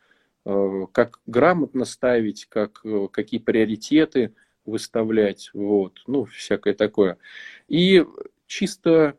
э, 0.44 0.86
как 0.92 1.20
грамотно 1.26 1.84
ставить, 1.84 2.46
как, 2.46 2.80
э, 2.84 3.08
какие 3.10 3.40
приоритеты 3.40 4.34
выставлять, 4.64 5.50
вот, 5.54 6.02
ну, 6.06 6.24
всякое 6.24 6.74
такое. 6.74 7.18
И 7.68 8.04
чисто 8.46 9.16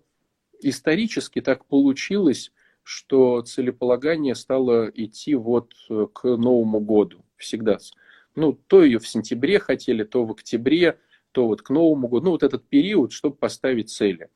исторически 0.62 1.42
так 1.42 1.66
получилось, 1.66 2.52
что 2.84 3.42
целеполагание 3.42 4.36
стало 4.36 4.90
идти 4.94 5.36
вот 5.36 5.74
э, 5.90 6.08
к 6.14 6.24
Новому 6.24 6.80
году 6.80 7.24
всегда. 7.38 7.78
Ну, 8.36 8.54
то 8.54 8.84
ее 8.84 9.00
в 9.00 9.08
сентябре 9.08 9.60
хотели, 9.60 10.04
то 10.04 10.26
в 10.26 10.32
октябре, 10.32 11.00
то 11.32 11.48
вот 11.48 11.62
к 11.62 11.70
Новому 11.70 12.08
году. 12.08 12.26
Ну, 12.26 12.32
вот 12.32 12.44
этот 12.44 12.68
период, 12.68 13.12
чтобы 13.12 13.36
поставить 13.36 13.90
цели. 13.90 14.30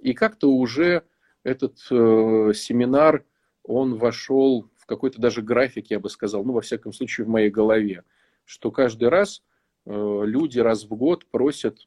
И 0.00 0.14
как-то 0.14 0.52
уже 0.52 1.04
этот 1.42 1.78
э, 1.90 2.52
семинар, 2.54 3.24
он 3.62 3.96
вошел 3.96 4.68
в 4.76 4.86
какой-то 4.86 5.20
даже 5.20 5.42
график, 5.42 5.90
я 5.90 6.00
бы 6.00 6.10
сказал, 6.10 6.44
ну, 6.44 6.52
во 6.52 6.60
всяком 6.60 6.92
случае, 6.92 7.26
в 7.26 7.28
моей 7.28 7.50
голове, 7.50 8.04
что 8.44 8.70
каждый 8.70 9.08
раз 9.08 9.42
э, 9.86 10.22
люди 10.24 10.58
раз 10.58 10.84
в 10.84 10.94
год 10.94 11.26
просят, 11.26 11.86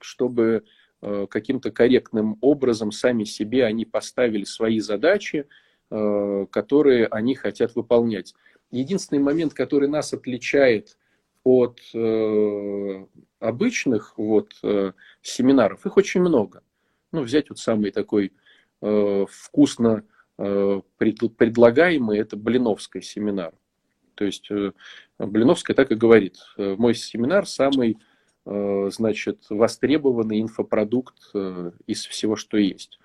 чтобы 0.00 0.64
каким-то 1.00 1.70
корректным 1.70 2.38
образом 2.40 2.92
сами 2.92 3.24
себе 3.24 3.64
они 3.64 3.84
поставили 3.84 4.44
свои 4.44 4.80
задачи, 4.80 5.46
э, 5.90 6.46
которые 6.50 7.06
они 7.06 7.34
хотят 7.34 7.74
выполнять. 7.74 8.34
Единственный 8.70 9.20
момент, 9.20 9.54
который 9.54 9.88
нас 9.88 10.12
отличает 10.12 10.96
от 11.44 11.80
э, 11.94 13.06
обычных 13.40 14.18
вот, 14.18 14.54
э, 14.62 14.92
семинаров, 15.22 15.86
их 15.86 15.96
очень 15.96 16.20
много. 16.20 16.62
Ну, 17.12 17.22
взять 17.22 17.48
вот 17.48 17.58
самый 17.58 17.90
такой 17.90 18.32
Э, 18.80 19.26
вкусно 19.28 20.04
э, 20.38 20.80
предлагаемый, 20.98 22.18
это 22.18 22.36
Блиновский 22.36 23.02
семинар. 23.02 23.52
То 24.14 24.24
есть 24.24 24.48
э, 24.50 24.72
Блиновская 25.18 25.74
так 25.74 25.90
и 25.90 25.96
говорит, 25.96 26.36
мой 26.56 26.94
семинар 26.94 27.46
самый, 27.46 27.98
значит, 28.90 29.44
востребованный 29.50 30.40
инфопродукт 30.40 31.34
из 31.86 32.06
всего, 32.06 32.36
что 32.36 32.56
есть. 32.56 32.98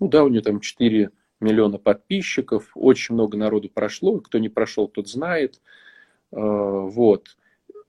Ну 0.00 0.08
да, 0.08 0.24
у 0.24 0.28
нее 0.28 0.42
там 0.42 0.60
4 0.60 1.10
миллиона 1.40 1.78
подписчиков, 1.78 2.70
очень 2.74 3.14
много 3.14 3.36
народу 3.36 3.70
прошло, 3.72 4.20
кто 4.20 4.38
не 4.38 4.48
прошел, 4.48 4.88
тот 4.88 5.08
знает. 5.08 5.60
Вот. 6.30 7.36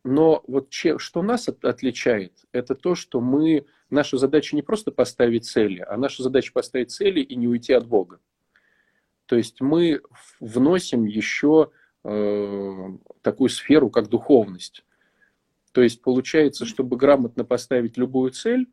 Но 0.04 0.44
вот 0.48 0.70
че, 0.70 0.98
что 0.98 1.22
нас 1.22 1.48
от, 1.48 1.63
отличает, 1.63 2.34
это 2.52 2.76
то, 2.76 2.94
что 2.94 3.22
мы, 3.22 3.66
наша 3.89 4.18
задача 4.18 4.56
не 4.56 4.62
просто 4.62 4.92
поставить 4.92 5.46
цели, 5.46 5.86
а 5.88 5.96
наша 5.96 6.24
задача 6.24 6.52
поставить 6.52 6.92
цели 6.92 7.22
и 7.22 7.36
не 7.36 7.48
уйти 7.48 7.72
от 7.74 7.88
Бога. 7.88 8.20
То 9.28 9.38
есть 9.38 9.62
мы 9.62 10.02
вносим 10.42 11.06
еще 11.06 11.72
э, 12.04 12.89
такую 13.22 13.50
сферу, 13.50 13.89
как 13.89 14.10
духовность. 14.10 14.84
То 15.73 15.81
есть 15.81 16.01
получается, 16.01 16.65
чтобы 16.65 16.97
грамотно 16.97 17.43
поставить 17.43 17.97
любую 17.97 18.31
цель, 18.31 18.67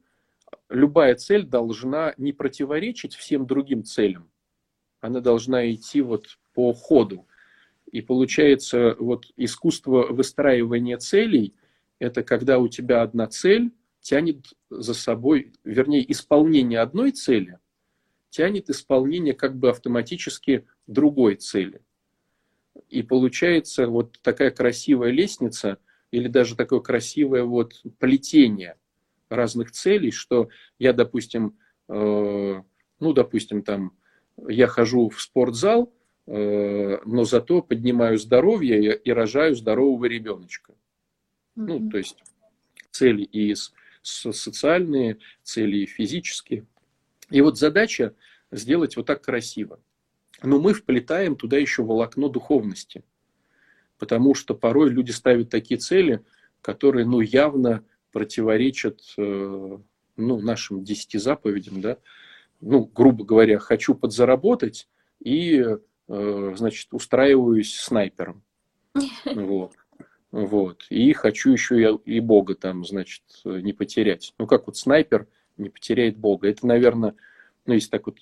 любая 0.69 1.17
цель 1.17 1.45
должна 1.45 2.15
не 2.19 2.33
противоречить 2.33 3.15
всем 3.15 3.47
другим 3.47 3.85
целям. 3.85 4.31
Она 5.01 5.21
должна 5.21 5.71
идти 5.73 6.03
вот 6.03 6.39
по 6.53 6.75
ходу. 6.75 7.27
И 7.91 8.03
получается, 8.03 8.97
вот 8.99 9.25
искусство 9.37 10.09
выстраивания 10.13 10.99
целей– 10.99 11.55
это 11.99 12.23
когда 12.23 12.59
у 12.59 12.69
тебя 12.69 13.03
одна 13.03 13.27
цель 13.27 13.73
тянет 14.01 14.53
за 14.69 14.93
собой, 14.93 15.55
вернее, 15.65 16.11
исполнение 16.13 16.81
одной 16.81 17.13
цели 17.13 17.59
тянет 18.29 18.71
исполнение 18.71 19.35
как 19.35 19.57
бы 19.57 19.71
автоматически 19.71 20.67
другой 20.87 21.37
цели. 21.37 21.83
И 22.89 23.03
получается 23.03 23.89
вот 23.89 24.21
такая 24.23 24.51
красивая 24.51 25.11
лестница 25.11 25.79
или 26.11 26.29
даже 26.29 26.57
такое 26.57 26.81
красивое 26.81 27.45
вот 27.45 27.83
плетение 27.99 28.77
разных 29.29 29.71
целей, 29.71 30.11
что 30.11 30.49
я, 30.79 30.93
допустим, 30.93 31.59
э, 31.89 32.63
ну, 33.01 33.13
допустим, 33.13 33.63
там, 33.63 33.93
я 34.49 34.67
хожу 34.67 35.09
в 35.09 35.21
спортзал– 35.21 35.93
Э, 36.33 36.99
но 37.07 37.25
зато 37.25 37.61
поднимаю 37.61 38.17
здоровье 38.17 38.97
и 38.97 39.11
рожаю 39.11 39.57
здорового 39.57 40.05
ребеночка. 40.05 40.73
Mm-hmm. 40.73 40.77
Ну, 41.67 41.91
то 41.91 41.99
есть 41.99 42.23
цели 42.93 43.23
и 43.25 43.53
социальные, 44.03 45.19
цели 45.43 45.79
и 45.79 45.87
физические. 45.87 46.67
И 47.31 47.41
вот 47.41 47.59
задача 47.59 48.15
сделать 48.53 48.97
вот 48.97 49.07
так 49.07 49.25
красиво. 49.25 49.81
Но 50.41 50.61
мы 50.61 50.73
вплетаем 50.73 51.35
туда 51.35 51.59
еще 51.59 51.83
волокно 51.83 52.29
духовности. 52.29 53.03
Потому 54.01 54.35
что 54.35 54.55
порой 54.57 54.91
люди 54.91 55.13
ставят 55.13 55.51
такие 55.51 55.79
цели, 55.79 56.25
которые 56.61 57.07
ну, 57.07 57.21
явно 57.21 57.85
противоречат 58.11 59.01
э, 59.17 59.79
ну, 60.17 60.41
нашим 60.41 60.83
десяти 60.83 61.19
заповедям. 61.19 61.81
Да? 61.81 61.99
Ну, 62.61 62.91
грубо 62.93 63.25
говоря, 63.25 63.61
хочу 63.61 63.95
подзаработать 63.95 64.89
и 65.23 65.65
Э, 66.13 66.55
значит, 66.57 66.89
устраиваюсь 66.93 67.75
снайпером. 67.75 68.43
Вот. 69.25 69.73
Вот. 70.33 70.87
И 70.91 71.13
хочу 71.13 71.53
еще 71.53 72.01
и, 72.05 72.17
и 72.17 72.21
Бога 72.21 72.55
там, 72.55 72.85
значит, 72.85 73.23
не 73.45 73.73
потерять. 73.73 74.35
Ну, 74.39 74.47
как 74.47 74.67
вот 74.67 74.77
снайпер 74.77 75.27
не 75.57 75.71
потеряет 75.71 76.17
Бога. 76.17 76.49
Это, 76.49 76.67
наверное, 76.67 77.15
ну, 77.67 77.75
если 77.75 77.91
так 77.91 78.07
вот 78.07 78.19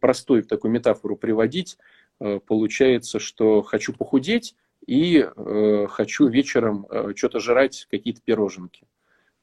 простую 0.00 0.44
такую 0.44 0.72
метафору 0.72 1.16
приводить, 1.16 1.78
э, 2.20 2.38
получается, 2.46 3.18
что 3.18 3.62
хочу 3.62 3.94
похудеть, 3.94 4.54
и 4.86 5.18
э, 5.24 5.86
хочу 5.88 6.28
вечером 6.28 6.86
э, 6.90 7.12
что-то 7.16 7.38
жрать, 7.40 7.86
какие-то 7.90 8.20
пироженки. 8.20 8.86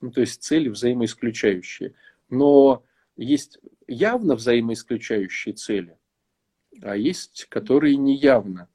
Ну, 0.02 0.12
то 0.12 0.22
есть 0.22 0.44
цели 0.44 0.70
взаимоисключающие. 0.70 1.94
Но 2.30 2.84
есть 3.16 3.60
явно 3.88 4.36
взаимоисключающие 4.36 5.54
цели, 5.54 5.98
а 6.82 6.96
есть, 6.96 7.48
которые 7.50 7.96
неявно. 7.96 8.70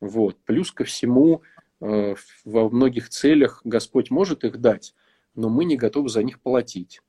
Вот. 0.00 0.36
Плюс 0.44 0.72
ко 0.72 0.84
всему, 0.84 1.42
э, 1.80 2.14
во 2.44 2.68
многих 2.68 3.08
целях 3.08 3.60
Господь 3.64 4.10
может 4.10 4.44
их 4.44 4.60
дать, 4.60 4.94
но 5.34 5.48
мы 5.48 5.64
не 5.64 5.76
готовы 5.76 6.08
за 6.08 6.22
них 6.22 6.40
платить. 6.40 7.00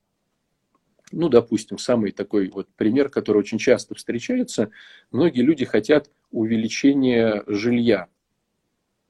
Ну, 1.12 1.28
допустим, 1.28 1.78
самый 1.78 2.12
такой 2.12 2.48
вот 2.48 2.68
пример, 2.76 3.08
который 3.08 3.38
очень 3.38 3.58
часто 3.58 3.96
встречается. 3.96 4.70
Многие 5.10 5.42
люди 5.42 5.64
хотят 5.64 6.10
увеличения 6.30 7.42
жилья. 7.48 8.08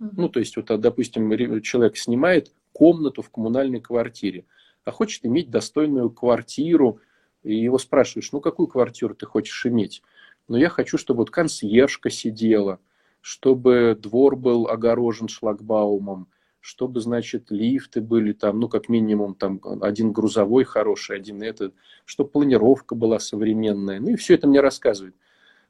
Ну, 0.01 0.31
то 0.31 0.41
есть, 0.41 0.57
вот, 0.57 0.67
допустим, 0.81 1.31
человек 1.61 1.99
снимает 1.99 2.53
комнату 2.73 3.21
в 3.21 3.29
коммунальной 3.29 3.81
квартире, 3.81 4.47
а 4.85 4.93
хочет 4.93 5.27
иметь 5.27 5.51
достойную 5.51 6.11
квартиру, 6.11 7.01
и 7.43 7.55
его 7.55 7.79
спрашиваешь, 7.79 8.33
ну, 8.33 8.41
какую 8.41 8.67
квартиру 8.67 9.15
ты 9.15 9.27
хочешь 9.27 9.67
иметь? 9.67 10.03
Ну, 10.49 10.57
я 10.57 10.71
хочу, 10.71 10.97
чтобы 10.97 11.19
вот 11.19 11.31
консьержка 11.31 12.09
сидела, 12.09 12.81
чтобы 13.21 13.95
двор 14.01 14.37
был 14.37 14.69
огорожен 14.69 15.29
шлагбаумом, 15.29 16.29
чтобы, 16.61 17.01
значит, 17.01 17.51
лифты 17.51 18.01
были 18.01 18.33
там, 18.33 18.59
ну, 18.59 18.71
как 18.71 18.89
минимум, 18.89 19.35
там, 19.35 19.61
один 19.83 20.13
грузовой 20.13 20.65
хороший, 20.65 21.17
один 21.17 21.43
этот, 21.43 21.75
чтобы 22.07 22.31
планировка 22.31 22.95
была 22.95 23.19
современная. 23.19 24.01
Ну, 24.01 24.11
и 24.11 24.17
все 24.17 24.35
это 24.35 24.47
мне 24.49 24.61
рассказывает. 24.61 25.15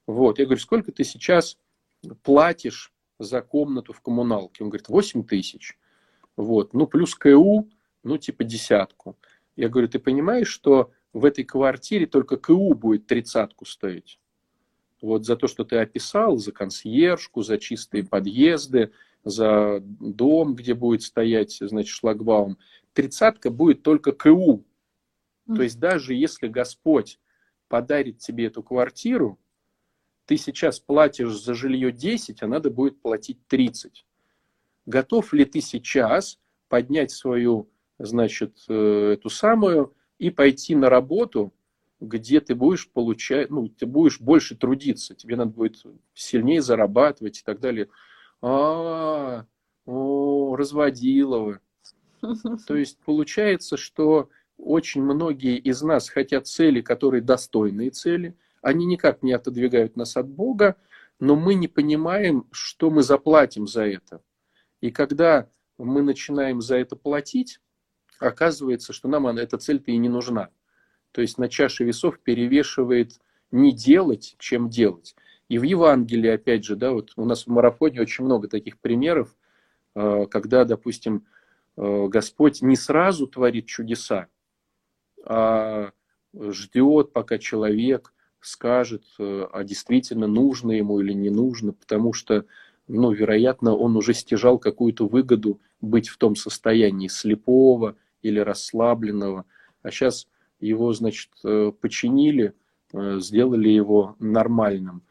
Вот, 0.07 0.39
я 0.39 0.45
говорю, 0.45 0.61
сколько 0.61 0.93
ты 0.93 1.03
сейчас 1.03 1.59
платишь 2.23 2.93
за 3.21 3.43
комнату 3.43 3.93
в 3.93 4.01
коммуналке? 4.01 4.65
Он 4.65 4.71
говорит, 4.71 4.89
8 4.89 5.25
тысяч. 5.25 5.79
Вот, 6.37 6.73
ну, 6.73 6.87
плюс 6.87 7.15
КУ, 7.15 7.69
ну, 8.03 8.19
типа 8.19 8.45
десятку. 8.45 9.17
Я 9.57 9.69
говорю, 9.69 9.89
ты 9.89 9.99
понимаешь, 9.99 10.49
что 10.49 10.91
в 11.13 11.25
этой 11.25 11.45
квартире 11.45 12.07
только 12.07 12.37
КУ 12.37 12.75
будет 12.75 13.07
тридцатку 13.07 13.67
стоить? 13.67 14.19
Вот 15.03 15.25
за 15.25 15.37
то, 15.37 15.47
что 15.47 15.65
ты 15.65 15.77
описал, 15.77 16.37
за 16.39 16.53
консьержку, 16.53 17.43
за 17.43 17.59
чистые 17.59 18.05
подъезды, 18.05 18.93
за 19.25 19.81
дом, 19.81 20.55
где 20.55 20.75
будет 20.75 21.03
стоять, 21.03 21.59
значит, 21.61 21.91
шлагбаум, 21.91 22.59
тридцатка 22.95 23.51
будет 23.51 23.83
только 23.83 24.13
КУ. 24.13 24.65
То 25.47 25.63
есть 25.63 25.79
даже 25.79 26.15
если 26.15 26.49
Господь 26.49 27.19
подарит 27.69 28.19
тебе 28.19 28.47
эту 28.47 28.63
квартиру, 28.63 29.39
ты 30.31 30.37
сейчас 30.37 30.79
платишь 30.79 31.43
за 31.43 31.55
жилье 31.55 31.91
10, 31.91 32.41
а 32.45 32.47
надо 32.47 32.71
будет 32.71 33.03
платить 33.03 33.45
30. 33.49 34.07
Готов 34.87 35.33
ли 35.33 35.45
ты 35.45 35.61
сейчас 35.61 36.39
поднять 36.69 37.11
свою, 37.11 37.69
значит, 37.99 38.57
э, 38.69 39.15
эту 39.15 39.29
самую 39.29 39.93
и 40.21 40.31
пойти 40.31 40.77
на 40.77 40.89
работу, 40.89 41.53
где 41.99 42.39
ты 42.39 42.55
будешь 42.55 42.89
получать, 42.89 43.51
ну, 43.51 43.69
ты 43.71 43.87
будешь 43.87 44.21
больше 44.21 44.55
трудиться, 44.55 45.17
тебе 45.17 45.35
надо 45.35 45.51
будет 45.51 45.83
сильнее 46.15 46.63
зарабатывать 46.63 47.41
и 47.41 47.43
так 47.43 47.59
далее 47.59 47.89
а, 48.41 49.47
о, 49.85 50.55
разводиловы. 50.55 51.59
То 52.69 52.77
есть 52.77 53.01
получается, 53.05 53.77
что 53.77 54.29
очень 54.57 55.03
многие 55.03 55.59
из 55.59 55.83
нас 55.83 56.09
хотят 56.09 56.47
цели, 56.47 56.83
которые 56.83 57.21
достойные 57.21 57.91
цели. 57.91 58.37
Они 58.63 58.87
никак 58.87 59.23
не 59.23 59.33
отодвигают 59.33 59.97
нас 59.97 60.17
от 60.17 60.29
Бога, 60.29 60.77
но 61.19 61.37
мы 61.37 61.55
не 61.55 61.69
понимаем, 61.69 62.47
что 62.51 62.91
мы 62.91 63.03
заплатим 63.03 63.67
за 63.67 63.87
это. 63.87 64.23
И 64.81 64.91
когда 64.91 65.49
мы 65.79 66.03
начинаем 66.03 66.61
за 66.61 66.77
это 66.77 66.97
платить, 66.97 67.61
оказывается, 68.19 68.93
что 68.93 69.09
нам 69.09 69.27
эта 69.27 69.59
цель-то 69.59 69.91
и 69.91 69.97
не 69.97 70.09
нужна. 70.09 70.51
То 71.13 71.23
есть 71.23 71.39
на 71.39 71.49
чаше 71.49 71.85
весов 71.85 72.21
перевешивает 72.21 73.19
не 73.51 73.73
делать, 73.73 74.37
чем 74.39 74.69
делать. 74.69 75.17
И 75.49 75.59
в 75.59 75.65
Евангелии, 75.65 76.31
опять 76.31 76.65
же, 76.65 76.77
да, 76.77 76.93
вот 76.93 77.13
у 77.17 77.25
нас 77.25 77.47
в 77.47 77.51
марафоне 77.51 78.01
очень 78.01 78.25
много 78.25 78.47
таких 78.47 78.79
примеров, 78.79 79.35
э, 79.97 80.27
когда, 80.31 80.65
допустим, 80.65 81.27
э, 81.77 82.07
Господь 82.07 82.63
не 82.63 82.77
сразу 82.77 83.27
творит 83.27 83.67
чудеса, 83.67 84.29
а 85.25 85.91
ждет, 86.33 87.13
пока 87.13 87.39
человек 87.39 88.15
скажет, 88.41 89.05
э, 89.19 89.47
а 89.53 89.65
действительно 89.65 90.27
нужно 90.27 90.73
ему 90.73 91.01
или 91.01 91.13
не 91.13 91.31
нужно, 91.31 91.73
потому 91.73 92.13
что, 92.13 92.45
ну, 92.89 93.13
вероятно, 93.13 93.75
он 93.75 93.97
уже 93.97 94.15
стяжал 94.15 94.59
какую-то 94.59 95.07
выгоду 95.07 95.61
быть 95.81 96.09
в 96.09 96.17
том 96.19 96.37
состоянии 96.37 97.09
слепого 97.09 97.97
или 98.23 98.39
расслабленного, 98.39 99.45
а 99.83 99.91
сейчас 99.91 100.29
его, 100.61 100.93
значит, 100.93 101.31
починили, 101.81 102.53
сделали 102.93 103.69
его 103.71 104.17
нормальным. 104.19 105.03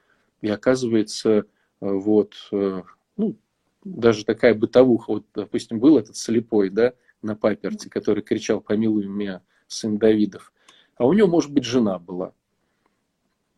И 0.42 0.50
оказывается, 0.50 1.30
э, 1.30 1.44
вот, 1.80 2.34
э, 2.52 2.84
ну, 3.18 3.36
даже 3.84 4.26
такая 4.26 4.54
бытовуха, 4.54 5.12
вот, 5.12 5.26
допустим, 5.34 5.80
был 5.80 5.98
этот 5.98 6.16
слепой, 6.16 6.70
да, 6.70 6.94
на 7.22 7.36
паперте, 7.36 7.90
который 7.90 8.24
кричал, 8.24 8.62
помилуй 8.62 9.08
меня, 9.08 9.42
сын 9.68 9.98
Давидов. 9.98 10.54
А 10.98 11.06
у 11.06 11.14
него, 11.14 11.28
может 11.28 11.52
быть, 11.52 11.66
жена 11.66 12.00
была. 12.00 12.34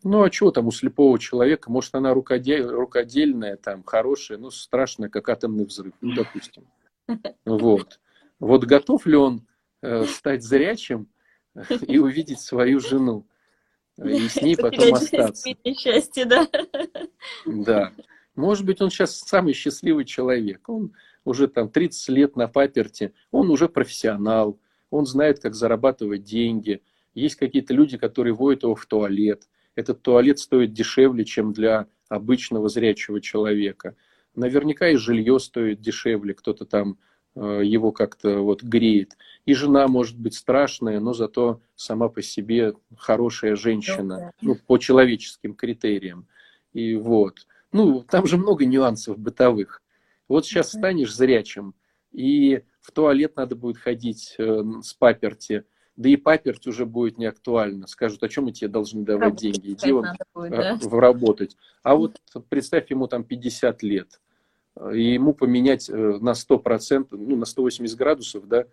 Ну, 0.04 0.24
а 0.24 0.30
чего 0.30 0.52
там 0.52 0.68
у 0.68 0.72
слепого 0.72 1.20
человека? 1.20 1.72
Может, 1.72 1.96
она 1.96 2.14
рукодель, 2.14 2.66
рукодельная, 2.66 3.56
там, 3.56 3.84
хорошая, 3.84 4.38
ну, 4.38 4.50
страшная, 4.50 5.10
как 5.10 5.30
атомный 5.30 5.66
взрыв, 5.66 5.94
ну, 6.02 6.16
допустим. 6.16 6.64
Вот. 7.46 8.00
Вот 8.40 8.64
готов 8.64 9.06
ли 9.06 9.16
он 9.16 9.46
э, 9.82 10.06
стать 10.06 10.44
зрячим 10.44 11.08
и 11.88 12.00
увидеть 12.00 12.40
свою 12.40 12.80
жену? 12.80 13.28
и 14.04 14.28
с 14.28 14.42
ней 14.42 14.56
потом 14.58 14.94
остаться. 14.94 15.50
Счастье, 15.78 16.26
да. 16.26 16.48
Да. 17.46 17.92
Может 18.36 18.66
быть, 18.66 18.82
он 18.82 18.90
сейчас 18.90 19.20
самый 19.20 19.54
счастливый 19.54 20.06
человек. 20.06 20.68
Он 20.70 20.94
уже 21.26 21.48
там 21.48 21.70
30 21.70 22.10
лет 22.10 22.36
на 22.36 22.48
паперте, 22.48 23.14
он 23.30 23.50
уже 23.52 23.70
профессионал, 23.70 24.60
он 24.90 25.06
знает, 25.06 25.40
как 25.40 25.54
зарабатывать 25.54 26.24
деньги. 26.24 26.82
Есть 27.14 27.36
какие-то 27.36 27.74
люди, 27.74 27.98
которые 27.98 28.34
водят 28.34 28.64
его 28.64 28.76
в 28.76 28.86
туалет. 28.86 29.48
Этот 29.76 30.02
туалет 30.02 30.40
стоит 30.40 30.74
дешевле, 30.74 31.26
чем 31.26 31.54
для 31.54 31.88
обычного 32.10 32.70
зрячего 32.70 33.22
человека. 33.22 33.96
Наверняка 34.36 34.90
и 34.90 34.96
жилье 34.96 35.40
стоит 35.40 35.82
дешевле, 35.82 36.34
кто-то 36.34 36.66
там 36.66 36.98
Э, 37.34 37.62
его 37.64 37.94
как-то 37.94 38.42
вот 38.42 38.62
греет. 38.62 39.16
И 39.46 39.54
жена 39.54 39.88
может 39.88 40.20
быть 40.20 40.34
страшная, 40.34 41.00
но 41.00 41.14
зато 41.14 41.62
сама 41.76 42.10
по 42.10 42.22
себе 42.22 42.74
хорошая 42.98 43.56
женщина, 43.56 44.34
ну, 44.42 44.56
по 44.56 44.78
человеческим 44.78 45.56
критериям. 45.56 46.28
И 46.74 46.96
вот. 46.96 47.48
Ну, 47.72 48.02
там 48.04 48.28
же 48.28 48.36
много 48.36 48.66
нюансов 48.66 49.18
бытовых. 49.18 49.82
Вот 50.28 50.46
сейчас 50.46 50.70
станешь 50.72 51.16
зрячим, 51.16 51.74
и 52.12 52.64
в 52.82 52.92
туалет 52.92 53.38
надо 53.38 53.56
будет 53.56 53.78
ходить 53.78 54.36
э, 54.38 54.64
с 54.82 54.94
паперти, 54.94 55.64
да 55.96 56.10
и 56.10 56.16
паперть 56.16 56.68
уже 56.68 56.86
будет 56.86 57.18
не 57.18 57.26
актуальна. 57.26 57.88
Скажут, 57.88 58.24
о 58.24 58.30
чем 58.30 58.46
мы 58.46 58.52
тебе 58.52 58.70
должны 58.70 59.04
давать 59.04 59.24
работать 59.24 59.42
деньги? 59.42 59.74
Иди 59.74 59.92
он 59.92 60.06
будет, 60.34 60.52
да? 60.52 60.80
работать. 60.92 61.58
А 61.84 61.96
вот 61.96 62.22
представь 62.50 62.90
ему 62.90 63.08
там 63.08 63.24
50 63.24 63.84
лет 63.84 64.20
и 64.94 65.14
ему 65.14 65.34
поменять 65.34 65.90
э, 65.90 65.94
на 65.94 66.32
100%, 66.32 67.08
ну, 67.12 67.36
на 67.36 67.46
180 67.46 67.98
градусов, 67.98 68.48
да, 68.48 68.66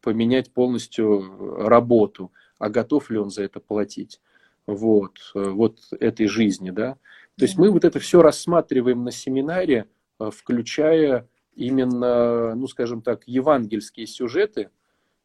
поменять 0.00 0.52
полностью 0.52 1.66
работу, 1.66 2.30
а 2.58 2.68
готов 2.68 3.10
ли 3.10 3.18
он 3.18 3.30
за 3.30 3.42
это 3.42 3.60
платить, 3.60 4.20
вот, 4.66 5.18
э, 5.34 5.48
вот 5.48 5.78
этой 5.98 6.26
жизни, 6.26 6.70
да. 6.70 6.96
То 7.38 7.44
есть 7.44 7.58
мы 7.58 7.70
вот 7.70 7.84
это 7.84 7.98
все 8.00 8.22
рассматриваем 8.22 9.04
на 9.04 9.10
семинаре, 9.10 9.86
э, 10.20 10.30
включая 10.30 11.26
именно, 11.54 12.54
ну, 12.54 12.66
скажем 12.68 13.00
так, 13.00 13.26
евангельские 13.26 14.06
сюжеты, 14.06 14.70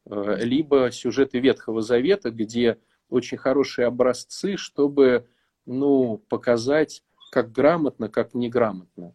либо 0.05 0.91
сюжеты 0.91 1.39
Ветхого 1.39 1.81
Завета, 1.81 2.31
где 2.31 2.77
очень 3.09 3.37
хорошие 3.37 3.87
образцы, 3.87 4.57
чтобы, 4.57 5.27
ну, 5.65 6.17
показать, 6.29 7.03
как 7.31 7.51
грамотно, 7.51 8.09
как 8.09 8.33
неграмотно. 8.33 9.13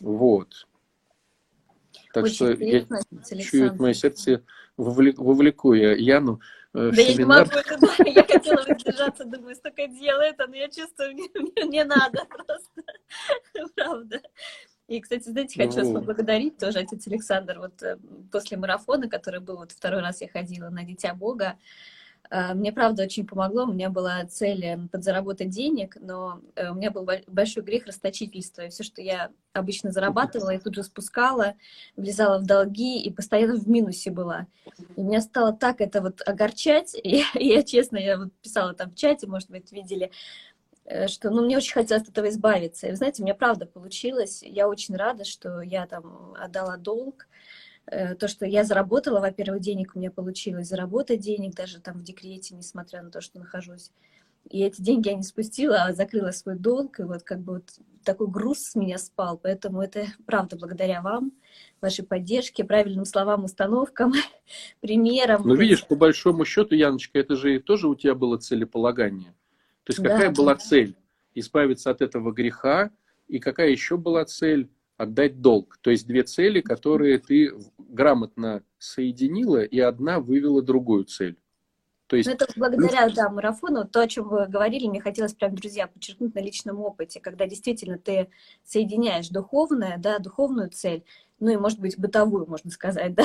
Вот. 0.00 0.66
Так 2.12 2.24
Очень 2.24 2.34
что 2.34 2.50
я 2.52 2.86
чую, 3.42 3.74
мое 3.76 3.92
сердце 3.92 4.42
вовлеку 4.76 5.74
я 5.74 5.92
Яну 5.92 6.40
э, 6.74 6.90
Да 6.92 7.02
я 7.02 7.14
не 7.14 7.24
могу 7.24 7.50
это, 7.50 7.78
я 8.04 8.24
хотела 8.24 8.64
воздержаться, 8.66 9.24
думаю, 9.24 9.54
столько 9.54 9.86
делает, 9.86 10.36
но 10.38 10.54
я 10.54 10.68
чувствую, 10.68 11.14
мне, 11.34 11.64
мне 11.64 11.84
надо 11.84 12.24
просто, 12.24 13.70
правда. 13.76 14.22
И, 14.90 15.00
кстати, 15.00 15.28
знаете, 15.28 15.62
хочу 15.62 15.78
вас 15.78 15.92
поблагодарить 15.92 16.58
тоже, 16.58 16.80
отец 16.80 17.06
Александр, 17.06 17.60
вот 17.60 17.80
э, 17.80 17.96
после 18.32 18.56
марафона, 18.56 19.08
который 19.08 19.38
был, 19.38 19.58
вот 19.58 19.70
второй 19.70 20.00
раз 20.00 20.20
я 20.20 20.26
ходила 20.26 20.68
на 20.68 20.82
Дитя 20.82 21.14
Бога, 21.14 21.56
А, 22.32 22.54
мне, 22.54 22.72
правда, 22.72 23.02
очень 23.02 23.26
помогло. 23.26 23.64
У 23.64 23.72
меня 23.72 23.90
была 23.90 24.24
цель 24.24 24.64
э, 24.64 24.78
подзаработать 24.90 25.48
денег, 25.48 25.96
но 26.00 26.40
э, 26.54 26.70
у 26.70 26.74
меня 26.74 26.92
был 26.92 27.08
большой 27.26 27.64
грех 27.64 27.86
расточительства. 27.86 28.62
И 28.62 28.68
все, 28.68 28.84
что 28.84 29.02
я 29.02 29.30
обычно 29.52 29.90
зарабатывала, 29.90 30.50
я 30.50 30.60
тут 30.60 30.76
же 30.76 30.84
спускала, 30.84 31.54
влезала 31.96 32.38
в 32.38 32.46
долги 32.46 33.00
и 33.00 33.10
постоянно 33.10 33.56
в 33.56 33.68
минусе 33.68 34.12
была. 34.12 34.46
И 34.96 35.02
меня 35.02 35.20
стало 35.20 35.52
так 35.52 35.80
это 35.80 36.00
вот 36.00 36.22
огорчать. 36.24 36.94
И 37.02 37.24
я, 37.34 37.62
честно, 37.64 37.96
я 37.96 38.16
вот 38.16 38.32
писала 38.42 38.74
там 38.74 38.90
в 38.90 38.94
чате, 38.94 39.26
может 39.26 39.50
быть, 39.50 39.72
видели, 39.72 40.06
э, 40.06 40.10
что 41.08 41.30
ну, 41.30 41.44
мне 41.44 41.56
очень 41.56 41.72
хотелось 41.72 42.02
от 42.02 42.10
этого 42.10 42.28
избавиться. 42.28 42.86
И 42.86 42.90
вы 42.90 42.96
знаете, 42.96 43.22
у 43.22 43.24
меня 43.24 43.34
правда 43.34 43.66
получилось. 43.66 44.42
Я 44.42 44.68
очень 44.68 44.96
рада, 44.96 45.24
что 45.24 45.60
я 45.60 45.86
там 45.86 46.34
отдала 46.38 46.76
долг. 46.76 47.28
Э, 47.86 48.14
то, 48.14 48.28
что 48.28 48.46
я 48.46 48.64
заработала, 48.64 49.20
во-первых, 49.20 49.60
денег 49.60 49.92
у 49.94 49.98
меня 49.98 50.10
получилось 50.10 50.68
заработать 50.68 51.20
денег, 51.20 51.54
даже 51.54 51.80
там 51.80 51.98
в 51.98 52.02
декрете, 52.02 52.54
несмотря 52.54 53.02
на 53.02 53.10
то, 53.10 53.20
что 53.20 53.38
нахожусь. 53.38 53.90
И 54.48 54.62
эти 54.62 54.80
деньги 54.80 55.08
я 55.08 55.14
не 55.14 55.22
спустила, 55.22 55.82
а 55.82 55.92
закрыла 55.92 56.30
свой 56.30 56.56
долг, 56.56 56.98
и 56.98 57.02
вот 57.02 57.22
как 57.22 57.40
бы 57.40 57.54
вот 57.54 57.70
такой 58.04 58.28
груз 58.28 58.60
с 58.60 58.74
меня 58.74 58.98
спал. 58.98 59.38
Поэтому 59.38 59.82
это 59.82 60.06
правда 60.24 60.56
благодаря 60.56 61.02
вам, 61.02 61.32
вашей 61.80 62.04
поддержке, 62.04 62.64
правильным 62.64 63.04
словам, 63.04 63.44
установкам, 63.44 64.12
примерам. 64.80 65.42
Ну, 65.44 65.54
видишь, 65.54 65.86
по 65.86 65.94
большому 65.94 66.44
счету, 66.44 66.74
Яночка, 66.74 67.18
это 67.18 67.36
же 67.36 67.60
тоже 67.60 67.86
у 67.86 67.94
тебя 67.94 68.14
было 68.14 68.38
целеполагание. 68.38 69.34
То 69.84 69.92
есть 69.92 70.02
какая 70.02 70.28
да, 70.28 70.34
была 70.34 70.54
да. 70.54 70.60
цель? 70.60 70.96
Избавиться 71.34 71.90
от 71.90 72.02
этого 72.02 72.32
греха, 72.32 72.90
и 73.28 73.38
какая 73.38 73.70
еще 73.70 73.96
была 73.96 74.24
цель? 74.24 74.68
отдать 75.00 75.40
долг. 75.40 75.78
То 75.80 75.90
есть 75.90 76.06
две 76.06 76.24
цели, 76.24 76.60
которые 76.60 77.18
ты 77.18 77.54
грамотно 77.78 78.62
соединила, 78.78 79.62
и 79.62 79.78
одна 79.80 80.20
вывела 80.20 80.60
другую 80.60 81.04
цель. 81.04 81.38
То 82.06 82.16
есть... 82.16 82.28
Ну, 82.28 82.34
это 82.34 82.46
благодаря, 82.54 83.08
да, 83.08 83.30
марафону, 83.30 83.88
то, 83.88 84.00
о 84.00 84.08
чем 84.08 84.28
вы 84.28 84.46
говорили, 84.46 84.88
мне 84.88 85.00
хотелось 85.00 85.32
прям, 85.32 85.54
друзья, 85.54 85.86
подчеркнуть 85.86 86.34
на 86.34 86.40
личном 86.40 86.80
опыте, 86.80 87.18
когда 87.18 87.46
действительно 87.46 87.96
ты 87.96 88.28
соединяешь 88.62 89.28
духовное, 89.28 89.96
да, 89.96 90.18
духовную 90.18 90.68
цель 90.68 91.04
ну 91.40 91.50
и, 91.50 91.56
может 91.56 91.80
быть, 91.80 91.98
бытовую, 91.98 92.46
можно 92.46 92.70
сказать, 92.70 93.14
да. 93.14 93.24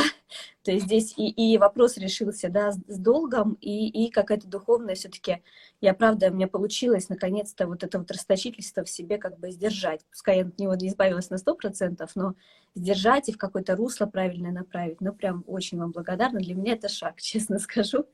То 0.64 0.72
есть 0.72 0.86
здесь 0.86 1.14
и, 1.18 1.30
и 1.30 1.58
вопрос 1.58 1.98
решился, 1.98 2.50
да, 2.50 2.72
с, 2.72 2.80
с 2.88 2.98
долгом, 2.98 3.58
и, 3.62 3.88
и 3.88 4.10
какая-то 4.10 4.48
духовная 4.48 4.96
все-таки, 4.96 5.44
я 5.82 5.94
правда, 5.94 6.32
у 6.32 6.34
меня 6.34 6.48
получилось 6.48 7.10
наконец-то 7.10 7.68
вот 7.68 7.84
это 7.84 8.00
вот 8.00 8.10
расточительство 8.10 8.84
в 8.84 8.90
себе 8.90 9.18
как 9.18 9.38
бы 9.38 9.52
сдержать. 9.52 10.06
Пускай 10.10 10.38
я 10.38 10.46
от 10.46 10.58
него 10.58 10.74
не 10.76 10.88
избавилась 10.88 11.30
на 11.30 11.38
сто 11.38 11.54
процентов, 11.56 12.12
но 12.16 12.36
сдержать 12.74 13.30
и 13.30 13.34
в 13.34 13.38
какое-то 13.38 13.76
русло 13.76 14.06
правильное 14.06 14.52
направить. 14.52 15.02
Ну, 15.02 15.14
прям 15.14 15.44
очень 15.46 15.78
вам 15.78 15.92
благодарна. 15.92 16.40
Для 16.40 16.56
меня 16.56 16.74
это 16.74 16.90
шаг, 16.90 17.16
честно 17.22 17.60
скажу. 17.60 18.06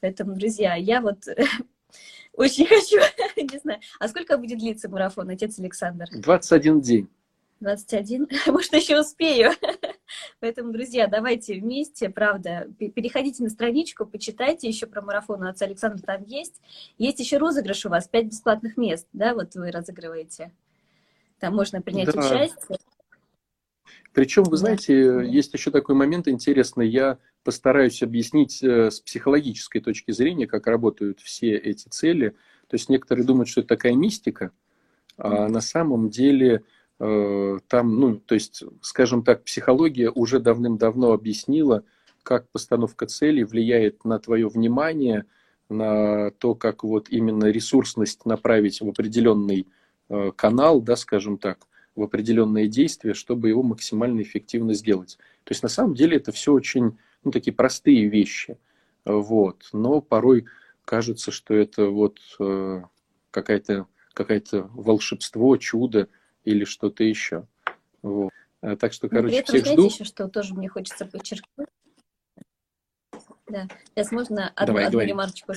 Поэтому, 0.00 0.34
друзья, 0.34 0.74
я 0.74 1.00
вот 1.00 1.24
очень 2.34 2.66
хочу, 2.66 2.98
не 3.36 3.58
знаю. 3.58 3.80
А 3.98 4.08
сколько 4.08 4.36
будет 4.36 4.58
длиться 4.58 4.88
марафон, 4.88 5.30
отец 5.30 5.58
Александр? 5.58 6.06
21 6.12 6.80
день. 6.80 7.08
21, 7.60 8.28
может, 8.46 8.72
еще 8.72 9.00
успею. 9.00 9.52
Поэтому, 10.40 10.72
друзья, 10.72 11.06
давайте 11.06 11.60
вместе, 11.60 12.08
правда, 12.08 12.68
переходите 12.78 13.42
на 13.42 13.50
страничку, 13.50 14.06
почитайте 14.06 14.68
еще 14.68 14.86
про 14.86 15.02
марафон 15.02 15.42
у 15.42 15.48
отца 15.48 15.66
Александра, 15.66 16.02
там 16.02 16.24
есть. 16.24 16.60
Есть 16.98 17.20
еще 17.20 17.36
розыгрыш 17.36 17.86
у 17.86 17.90
вас, 17.90 18.08
5 18.08 18.26
бесплатных 18.26 18.76
мест, 18.76 19.06
да, 19.12 19.34
вот 19.34 19.54
вы 19.54 19.70
разыгрываете. 19.70 20.52
Там 21.38 21.54
можно 21.54 21.80
принять 21.80 22.12
да. 22.12 22.20
участие. 22.20 22.78
Причем, 24.12 24.42
вы 24.44 24.56
знаете, 24.56 25.12
да. 25.12 25.22
есть 25.22 25.54
еще 25.54 25.70
такой 25.70 25.94
момент 25.94 26.26
интересный. 26.28 26.88
Я 26.88 27.18
постараюсь 27.44 28.02
объяснить 28.02 28.62
э, 28.62 28.90
с 28.90 29.00
психологической 29.00 29.80
точки 29.80 30.10
зрения, 30.10 30.46
как 30.46 30.66
работают 30.66 31.20
все 31.20 31.56
эти 31.56 31.88
цели. 31.88 32.30
То 32.66 32.74
есть 32.74 32.88
некоторые 32.88 33.24
думают, 33.24 33.48
что 33.48 33.60
это 33.60 33.68
такая 33.68 33.94
мистика, 33.94 34.52
а 35.16 35.48
на 35.48 35.60
самом 35.60 36.10
деле 36.10 36.64
там, 37.00 37.98
ну, 37.98 38.16
то 38.16 38.34
есть, 38.34 38.62
скажем 38.82 39.22
так, 39.24 39.44
психология 39.44 40.10
уже 40.10 40.38
давным-давно 40.38 41.12
объяснила, 41.12 41.82
как 42.22 42.50
постановка 42.50 43.06
целей 43.06 43.44
влияет 43.44 44.04
на 44.04 44.18
твое 44.18 44.48
внимание, 44.48 45.24
на 45.70 46.30
то, 46.32 46.54
как 46.54 46.84
вот 46.84 47.08
именно 47.08 47.46
ресурсность 47.46 48.26
направить 48.26 48.82
в 48.82 48.88
определенный 48.88 49.66
э, 50.10 50.32
канал, 50.36 50.82
да, 50.82 50.96
скажем 50.96 51.38
так, 51.38 51.66
в 51.94 52.02
определенные 52.02 52.68
действия, 52.68 53.14
чтобы 53.14 53.48
его 53.48 53.62
максимально 53.62 54.20
эффективно 54.20 54.74
сделать. 54.74 55.16
То 55.44 55.52
есть 55.52 55.62
на 55.62 55.70
самом 55.70 55.94
деле 55.94 56.18
это 56.18 56.32
все 56.32 56.52
очень, 56.52 56.98
ну, 57.24 57.30
такие 57.30 57.54
простые 57.54 58.08
вещи, 58.08 58.58
вот, 59.06 59.70
но 59.72 60.02
порой 60.02 60.44
кажется, 60.84 61.30
что 61.30 61.54
это 61.54 61.86
вот 61.86 62.18
э, 62.40 62.82
какая-то 63.30 63.86
какое-то 64.12 64.68
волшебство, 64.74 65.56
чудо, 65.56 66.08
или 66.50 66.64
что-то 66.64 67.04
еще. 67.04 67.46
Вот. 68.02 68.30
Э, 68.62 68.76
так 68.76 68.92
что, 68.92 69.08
короче, 69.08 69.24
Но 69.24 69.30
при 69.30 69.38
этом, 69.38 69.54
всех 69.54 69.66
жду. 69.66 69.86
еще, 69.86 70.04
что 70.04 70.28
тоже 70.28 70.54
мне 70.54 70.68
хочется 70.68 71.06
подчеркнуть. 71.06 71.68
Да, 73.48 73.66
сейчас 73.94 74.12
можно 74.12 74.48
одну, 74.54 74.66
Давай, 74.66 74.86
одну 74.86 75.00
ремарочку. 75.00 75.52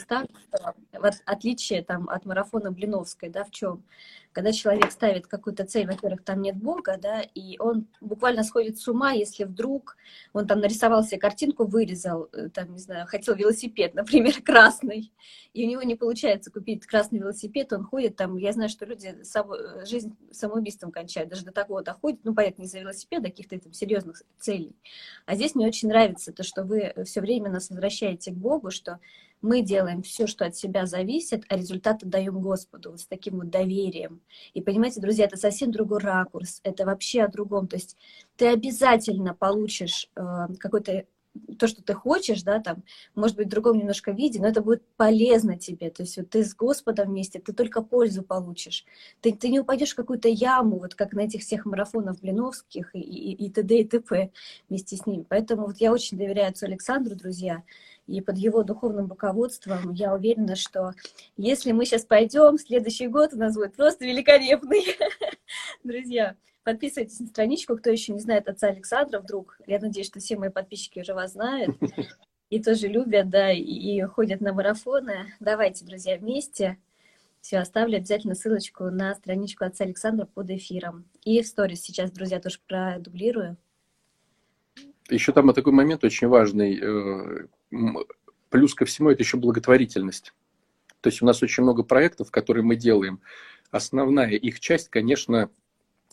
Вот 0.94 1.14
отличие 1.26 1.84
там 1.84 2.10
от 2.10 2.26
марафона 2.26 2.72
Блиновской, 2.72 3.30
да, 3.30 3.44
в 3.44 3.52
чем? 3.52 3.84
Когда 4.34 4.52
человек 4.52 4.92
ставит 4.92 5.28
какую-то 5.28 5.66
цель, 5.66 5.86
во-первых, 5.86 6.24
там 6.24 6.42
нет 6.42 6.58
Бога, 6.58 6.98
да, 7.02 7.22
и 7.22 7.58
он 7.60 7.88
буквально 8.02 8.44
сходит 8.44 8.80
с 8.80 8.88
ума, 8.88 9.12
если 9.12 9.44
вдруг 9.44 9.96
он 10.34 10.48
там 10.48 10.60
нарисовал 10.60 11.04
себе 11.04 11.20
картинку, 11.20 11.66
вырезал, 11.66 12.30
э, 12.34 12.50
там, 12.50 12.74
не 12.74 12.80
знаю, 12.80 13.06
хотел 13.08 13.36
велосипед, 13.36 13.94
например, 13.96 14.42
красный, 14.42 15.14
и 15.54 15.66
у 15.66 15.70
него 15.70 15.84
не 15.84 15.96
получается 15.96 16.52
купить 16.52 16.86
красный 16.86 17.20
велосипед, 17.20 17.72
он 17.72 17.86
ходит 17.86 18.16
там, 18.16 18.38
я 18.38 18.52
знаю, 18.52 18.70
что 18.70 18.86
люди 18.86 19.24
само, 19.24 19.56
э, 19.56 19.86
жизнь 19.86 20.16
самоубийством 20.32 20.92
кончают, 20.92 21.30
даже 21.30 21.46
до 21.46 21.52
такого 21.52 21.84
доходит, 21.84 22.20
ну, 22.24 22.34
понятно, 22.34 22.64
не 22.64 22.68
за 22.68 22.80
велосипеда, 22.80 23.28
а 23.28 23.30
каких-то 23.30 23.60
там 23.60 23.74
серьезных 23.74 24.24
целей. 24.40 24.76
А 25.26 25.36
здесь 25.36 25.54
мне 25.54 25.68
очень 25.68 25.90
нравится 25.90 26.34
то, 26.34 26.44
что 26.44 26.64
вы 26.64 26.94
все 27.06 27.22
время 27.22 27.52
нас 27.52 27.70
возвращаете 27.70 28.32
к 28.32 28.36
Богу, 28.36 28.72
что 28.72 29.00
мы 29.44 29.62
делаем 29.62 30.02
все, 30.02 30.26
что 30.26 30.46
от 30.46 30.56
себя 30.56 30.86
зависит, 30.86 31.44
а 31.50 31.58
результат 31.58 32.02
отдаем 32.02 32.40
Господу 32.40 32.98
с 32.98 33.06
таким 33.06 33.36
вот 33.36 33.50
доверием. 33.50 34.22
И 34.54 34.62
понимаете, 34.62 35.02
друзья, 35.02 35.26
это 35.26 35.38
совсем 35.38 35.70
другой 35.70 36.00
ракурс, 36.00 36.62
это 36.64 36.86
вообще 36.86 37.24
о 37.24 37.28
другом. 37.28 37.68
То 37.68 37.76
есть 37.76 37.98
ты 38.38 38.48
обязательно 38.48 39.36
получишь 39.36 40.10
э, 40.16 40.48
какой-то 40.60 41.06
то, 41.58 41.68
что 41.68 41.84
ты 41.84 41.94
хочешь, 41.94 42.44
да, 42.44 42.60
там, 42.60 42.84
может 43.16 43.38
быть, 43.38 43.48
в 43.48 43.50
другом 43.50 43.78
немножко 43.78 44.12
виде, 44.12 44.40
но 44.40 44.48
это 44.48 44.62
будет 44.62 44.84
полезно 44.98 45.58
тебе. 45.58 45.90
То 45.90 46.04
есть 46.04 46.18
вот 46.18 46.30
ты 46.30 46.44
с 46.44 46.56
Господом 46.56 47.10
вместе, 47.10 47.40
ты 47.40 47.54
только 47.54 47.82
пользу 47.82 48.24
получишь. 48.24 48.86
Ты, 49.22 49.34
ты 49.34 49.50
не 49.50 49.60
упадешь 49.60 49.92
в 49.92 49.96
какую-то 49.96 50.30
яму, 50.30 50.80
вот 50.80 50.96
как 50.96 51.14
на 51.14 51.22
этих 51.22 51.42
всех 51.42 51.66
марафонах 51.66 52.20
Блиновских 52.20 52.96
и, 52.96 53.00
и, 53.00 53.46
и 53.46 53.50
т.д. 53.50 53.80
и 53.80 53.84
т.п. 53.84 54.32
вместе 54.70 54.96
с 54.96 55.06
ними. 55.06 55.26
Поэтому 55.28 55.68
вот 55.68 55.78
я 55.78 55.92
очень 55.92 56.18
доверяю 56.18 56.50
отцу 56.50 56.66
Александру, 56.66 57.16
друзья, 57.16 57.64
и 58.08 58.22
под 58.22 58.38
его 58.38 58.64
духовным 58.64 59.10
руководством 59.10 59.92
я 59.94 60.14
уверена, 60.14 60.56
что 60.56 60.94
если 61.38 61.72
мы 61.72 61.86
сейчас 61.86 62.06
пойдем, 62.06 62.58
следующий 62.58 63.08
год 63.08 63.34
у 63.34 63.38
нас 63.38 63.56
будет 63.56 63.76
просто 63.76 64.06
великолепный. 64.06 64.84
Друзья, 65.84 66.36
подписывайтесь 66.64 67.20
на 67.20 67.28
страничку, 67.28 67.78
кто 67.78 67.90
еще 67.90 68.14
не 68.14 68.20
знает 68.20 68.48
отца 68.48 68.68
Александра 68.68 69.20
вдруг. 69.20 69.60
Я 69.68 69.80
надеюсь, 69.80 70.08
что 70.08 70.20
все 70.20 70.38
мои 70.38 70.50
подписчики 70.50 71.00
уже 71.00 71.14
вас 71.14 71.34
знают 71.34 71.78
и 72.50 72.62
тоже 72.62 72.88
любят, 72.88 73.30
да, 73.30 73.52
и, 73.52 74.00
ходят 74.02 74.40
на 74.40 74.54
марафоны. 74.54 75.34
Давайте, 75.40 75.86
друзья, 75.86 76.18
вместе. 76.18 76.78
Все, 77.42 77.58
оставлю 77.58 77.98
обязательно 77.98 78.36
ссылочку 78.36 78.86
на 78.86 79.16
страничку 79.16 79.66
отца 79.66 79.84
Александра 79.84 80.26
под 80.26 80.50
эфиром. 80.52 81.06
И 81.24 81.42
в 81.42 81.48
сторис 81.48 81.82
сейчас, 81.82 82.12
друзья, 82.12 82.40
тоже 82.40 82.60
продублирую. 82.68 83.58
Еще 85.10 85.34
там 85.34 85.52
такой 85.54 85.74
момент 85.74 86.04
очень 86.04 86.28
важный. 86.28 86.80
Э, 86.80 87.48
плюс 88.50 88.74
ко 88.76 88.86
всему, 88.86 89.10
это 89.10 89.24
еще 89.24 89.38
благотворительность. 89.38 90.34
То 91.02 91.10
есть 91.10 91.22
у 91.22 91.26
нас 91.26 91.44
очень 91.44 91.64
много 91.64 91.84
проектов, 91.84 92.32
которые 92.32 92.64
мы 92.64 92.76
делаем. 92.76 93.20
Основная 93.72 94.30
их 94.30 94.60
часть, 94.60 94.90
конечно, 94.90 95.50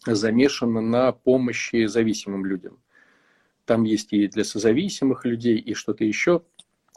замешана 0.07 0.80
на 0.80 1.12
помощи 1.12 1.86
зависимым 1.86 2.44
людям. 2.44 2.78
Там 3.64 3.84
есть 3.84 4.12
и 4.12 4.26
для 4.26 4.44
созависимых 4.44 5.24
людей, 5.24 5.57
и 5.59 5.74
что-то 5.74 6.05
еще. 6.05 6.42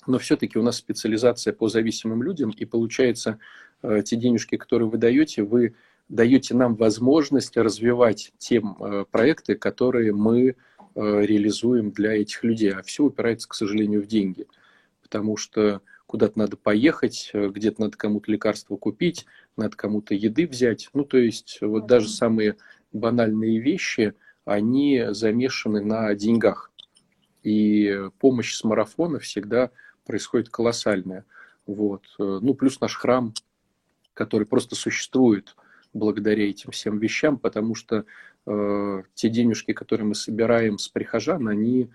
Но 0.07 0.17
все-таки 0.17 0.57
у 0.57 0.63
нас 0.63 0.77
специализация 0.77 1.53
по 1.53 1.69
зависимым 1.69 2.23
людям, 2.23 2.49
и 2.49 2.65
получается, 2.65 3.39
э, 3.81 4.01
те 4.03 4.15
денежки, 4.15 4.57
которые 4.57 4.89
вы 4.89 4.97
даете, 4.97 5.43
вы 5.43 5.75
даете 6.09 6.55
нам 6.55 6.75
возможность 6.75 7.55
развивать 7.55 8.33
те 8.37 8.61
э, 8.61 9.05
проекты, 9.11 9.55
которые 9.55 10.13
мы 10.13 10.55
Э, 10.95 11.21
реализуем 11.25 11.89
для 11.91 12.13
этих 12.13 12.43
людей. 12.43 12.71
А 12.71 12.83
все 12.83 13.03
упирается, 13.03 13.49
к 13.49 13.55
сожалению, 13.55 14.03
в 14.03 14.05
деньги. 14.05 14.45
Потому 15.01 15.37
что 15.37 15.81
куда-то 16.05 16.37
надо 16.37 16.55
поехать, 16.55 17.31
где-то 17.33 17.81
надо 17.81 17.97
кому-то 17.97 18.31
лекарства 18.31 18.75
купить, 18.75 19.25
надо 19.57 19.75
кому-то 19.75 20.13
еды 20.13 20.45
взять. 20.45 20.89
Ну, 20.93 21.03
то 21.03 21.17
есть, 21.17 21.57
вот 21.61 21.87
даже 21.87 22.09
самые 22.09 22.57
банальные 22.93 23.59
вещи, 23.59 24.13
они 24.45 25.05
замешаны 25.09 25.83
на 25.83 26.13
деньгах. 26.15 26.71
И 27.43 28.09
помощь 28.19 28.53
с 28.53 28.63
марафона 28.63 29.19
всегда 29.19 29.71
происходит 30.05 30.49
колоссальная. 30.49 31.25
Вот. 31.65 32.03
Ну, 32.17 32.53
плюс 32.53 32.79
наш 32.79 32.95
храм, 32.95 33.33
который 34.13 34.47
просто 34.47 34.75
существует 34.75 35.55
благодаря 35.93 36.49
этим 36.49 36.71
всем 36.71 36.97
вещам, 36.99 37.37
потому 37.37 37.75
что 37.75 38.05
э, 38.45 39.03
те 39.13 39.29
денежки, 39.29 39.73
которые 39.73 40.07
мы 40.07 40.15
собираем 40.15 40.77
с 40.77 40.87
прихожан, 40.89 41.47
они 41.47 41.89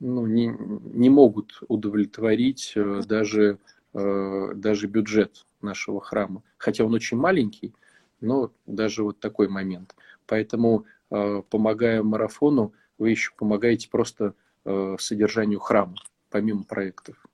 ну, 0.00 0.26
не, 0.26 0.54
не 0.94 1.10
могут 1.10 1.60
удовлетворить 1.68 2.72
э, 2.76 3.02
даже, 3.06 3.58
э, 3.94 4.52
даже 4.54 4.86
бюджет 4.86 5.44
нашего 5.60 6.00
храма. 6.00 6.42
Хотя 6.56 6.84
он 6.84 6.94
очень 6.94 7.16
маленький, 7.16 7.74
но 8.20 8.52
даже 8.66 9.02
вот 9.02 9.20
такой 9.20 9.48
момент. 9.48 9.94
Поэтому, 10.26 10.84
э, 11.10 11.42
помогая 11.50 12.02
марафону, 12.02 12.72
вы 12.98 13.10
еще 13.10 13.32
помогаете 13.36 13.88
просто 13.88 14.34
э, 14.64 14.96
содержанию 14.98 15.60
храма, 15.60 15.96
помимо 16.30 16.64
проектов. 16.64 17.26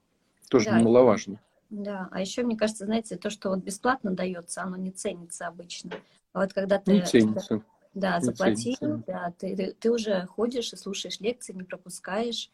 Тоже 0.48 0.66
да, 0.66 0.80
немаловажно. 0.80 1.40
Да, 1.70 2.08
а 2.10 2.20
еще, 2.20 2.42
мне 2.42 2.56
кажется, 2.56 2.86
знаете, 2.86 3.16
то, 3.16 3.28
что 3.30 3.50
вот 3.50 3.58
бесплатно 3.58 4.12
дается, 4.12 4.62
оно 4.62 4.76
не 4.76 4.90
ценится 4.90 5.46
обычно. 5.46 5.92
А 6.32 6.40
вот 6.40 6.52
когда 6.52 6.78
ты... 6.78 6.92
Не 6.92 7.02
ценится. 7.02 7.62
Да, 7.94 8.20
заплатил, 8.20 9.02
да, 9.06 9.32
ты, 9.38 9.56
ты, 9.56 9.72
ты 9.72 9.90
уже 9.90 10.26
ходишь 10.26 10.72
и 10.72 10.76
слушаешь 10.76 11.20
лекции, 11.20 11.52
не 11.52 11.64
пропускаешь, 11.64 12.50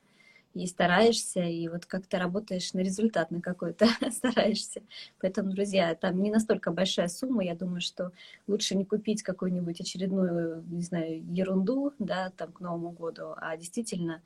и 0.54 0.66
стараешься, 0.66 1.40
и 1.40 1.68
вот 1.68 1.84
как 1.84 2.06
то 2.06 2.18
работаешь 2.18 2.72
на 2.72 2.80
результат 2.80 3.30
на 3.30 3.40
какой-то, 3.40 3.86
стараешься. 4.10 4.82
Поэтому, 5.20 5.50
друзья, 5.50 5.94
там 5.94 6.22
не 6.22 6.30
настолько 6.30 6.70
большая 6.70 7.08
сумма, 7.08 7.44
я 7.44 7.54
думаю, 7.54 7.80
что 7.80 8.12
лучше 8.46 8.76
не 8.76 8.84
купить 8.84 9.22
какую-нибудь 9.22 9.80
очередную, 9.80 10.64
не 10.70 10.82
знаю, 10.82 11.24
ерунду, 11.32 11.92
да, 11.98 12.30
там 12.36 12.52
к 12.52 12.60
Новому 12.60 12.90
году, 12.90 13.34
а 13.36 13.56
действительно 13.56 14.22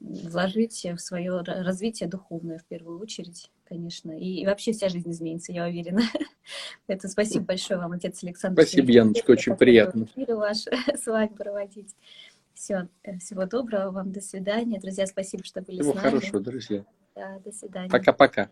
вложить 0.00 0.84
в 0.84 0.98
свое 0.98 1.40
развитие 1.42 2.08
духовное 2.08 2.58
в 2.58 2.64
первую 2.64 3.00
очередь, 3.00 3.50
конечно. 3.64 4.12
И, 4.12 4.40
и 4.40 4.46
вообще 4.46 4.72
вся 4.72 4.88
жизнь 4.88 5.10
изменится, 5.10 5.52
я 5.52 5.66
уверена. 5.66 6.02
Поэтому 6.86 7.10
спасибо 7.10 7.44
большое 7.44 7.78
вам, 7.78 7.92
отец 7.92 8.22
Александр. 8.22 8.62
Спасибо, 8.62 8.90
Яночка, 8.90 9.30
очень 9.32 9.56
приятно. 9.56 10.06
Ваш 10.16 10.64
с 10.94 11.06
вами 11.06 11.28
проводить. 11.28 11.94
Все, 12.60 12.88
э, 13.04 13.16
всего 13.16 13.46
доброго 13.46 13.90
вам, 13.90 14.12
до 14.12 14.20
свидания. 14.20 14.78
Друзья, 14.78 15.06
спасибо, 15.06 15.42
что 15.44 15.62
были 15.62 15.80
всего 15.80 15.92
с 15.92 15.94
нами. 15.94 16.08
Всего 16.08 16.20
хорошего, 16.20 16.40
друзья. 16.40 16.84
Да, 17.14 17.38
до 17.38 17.52
свидания. 17.52 17.88
Пока-пока. 17.88 18.50